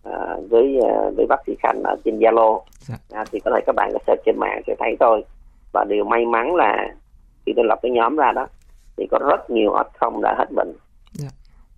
à, 0.04 0.36
với 0.50 0.78
à, 0.88 1.10
với 1.16 1.26
bác 1.26 1.40
sĩ 1.46 1.52
khanh 1.62 1.82
ở 1.84 1.96
trên 2.04 2.18
zalo 2.18 2.60
dạ. 2.78 2.94
à, 3.10 3.24
thì 3.32 3.40
có 3.40 3.50
thể 3.54 3.60
các 3.66 3.74
bạn 3.76 3.90
có 3.92 3.98
search 4.06 4.20
trên 4.26 4.38
mạng 4.38 4.62
sẽ 4.66 4.74
thấy 4.78 4.96
tôi 5.00 5.24
và 5.72 5.84
điều 5.88 6.04
may 6.04 6.26
mắn 6.26 6.54
là 6.54 6.94
khi 7.46 7.52
tôi 7.56 7.64
lập 7.64 7.78
cái 7.82 7.90
nhóm 7.90 8.16
ra 8.16 8.32
đó 8.32 8.46
thì 8.96 9.06
có 9.10 9.18
rất 9.28 9.50
nhiều 9.50 9.72
f0 9.72 10.20
đã 10.20 10.34
hết 10.38 10.46
bệnh 10.56 10.72
dạ. 11.12 11.28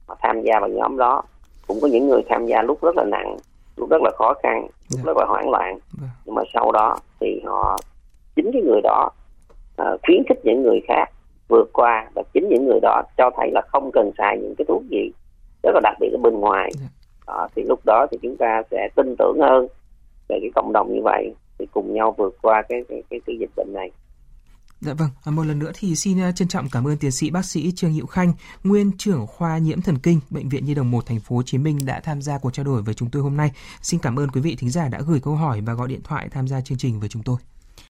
mà 0.08 0.14
tham 0.22 0.42
gia 0.42 0.60
vào 0.60 0.68
nhóm 0.68 0.96
đó 0.96 1.22
cũng 1.66 1.78
có 1.82 1.88
những 1.88 2.08
người 2.08 2.22
tham 2.28 2.46
gia 2.46 2.62
lúc 2.62 2.82
rất 2.82 2.96
là 2.96 3.04
nặng 3.04 3.36
lúc 3.76 3.90
rất 3.90 4.02
là 4.02 4.10
khó 4.18 4.34
khăn 4.42 4.62
lúc 4.62 4.96
yeah. 4.96 5.06
rất 5.06 5.16
là 5.16 5.24
hoảng 5.28 5.50
loạn 5.50 5.68
yeah. 5.68 6.10
nhưng 6.24 6.34
mà 6.34 6.42
sau 6.54 6.72
đó 6.72 6.96
thì 7.20 7.40
họ 7.44 7.78
chính 8.36 8.50
cái 8.52 8.62
người 8.62 8.80
đó 8.82 9.10
uh, 9.82 10.00
khuyến 10.06 10.22
khích 10.28 10.38
những 10.44 10.62
người 10.62 10.80
khác 10.88 11.04
vượt 11.48 11.70
qua 11.72 12.10
và 12.14 12.22
chính 12.34 12.48
những 12.48 12.66
người 12.66 12.78
đó 12.82 13.02
cho 13.16 13.30
thấy 13.36 13.50
là 13.52 13.62
không 13.68 13.90
cần 13.92 14.10
xài 14.18 14.38
những 14.38 14.54
cái 14.58 14.64
thuốc 14.68 14.82
gì 14.90 15.10
rất 15.62 15.70
là 15.74 15.80
đặc 15.82 15.96
biệt 16.00 16.08
ở 16.12 16.18
bên 16.22 16.40
ngoài 16.40 16.70
yeah 16.80 16.90
à, 17.26 17.48
thì 17.56 17.62
lúc 17.62 17.80
đó 17.84 18.06
thì 18.10 18.18
chúng 18.22 18.36
ta 18.36 18.62
sẽ 18.70 18.88
tin 18.96 19.14
tưởng 19.18 19.38
hơn 19.40 19.66
về 20.28 20.38
cái 20.40 20.50
cộng 20.54 20.72
đồng 20.72 20.94
như 20.94 21.00
vậy 21.04 21.34
thì 21.58 21.66
cùng 21.72 21.94
nhau 21.94 22.14
vượt 22.18 22.36
qua 22.42 22.62
cái 22.68 22.84
cái 22.88 23.02
cái, 23.10 23.20
cái 23.26 23.36
dịch 23.40 23.50
bệnh 23.56 23.72
này 23.72 23.90
Dạ 24.80 24.94
vâng, 24.94 25.08
à, 25.24 25.30
một 25.30 25.46
lần 25.46 25.58
nữa 25.58 25.70
thì 25.74 25.96
xin 25.96 26.20
à, 26.20 26.32
trân 26.32 26.48
trọng 26.48 26.68
cảm 26.72 26.86
ơn 26.86 26.96
tiến 26.96 27.10
sĩ 27.10 27.30
bác 27.30 27.44
sĩ 27.44 27.72
Trương 27.72 27.92
Hữu 27.92 28.06
Khanh, 28.06 28.32
nguyên 28.64 28.90
trưởng 28.98 29.26
khoa 29.26 29.58
nhiễm 29.58 29.80
thần 29.80 29.98
kinh 29.98 30.20
bệnh 30.30 30.48
viện 30.48 30.64
Nhi 30.64 30.74
đồng 30.74 30.90
1 30.90 31.06
thành 31.06 31.20
phố 31.20 31.36
Hồ 31.36 31.42
Chí 31.42 31.58
Minh 31.58 31.78
đã 31.84 32.00
tham 32.00 32.22
gia 32.22 32.38
cuộc 32.38 32.50
trao 32.50 32.64
đổi 32.64 32.82
với 32.82 32.94
chúng 32.94 33.10
tôi 33.10 33.22
hôm 33.22 33.36
nay. 33.36 33.50
Xin 33.82 34.00
cảm 34.00 34.18
ơn 34.18 34.30
quý 34.30 34.40
vị 34.40 34.56
thính 34.58 34.70
giả 34.70 34.88
đã 34.88 35.00
gửi 35.06 35.20
câu 35.20 35.34
hỏi 35.34 35.60
và 35.60 35.72
gọi 35.72 35.88
điện 35.88 36.00
thoại 36.04 36.28
tham 36.28 36.48
gia 36.48 36.60
chương 36.60 36.78
trình 36.78 37.00
với 37.00 37.08
chúng 37.08 37.22
tôi. 37.22 37.36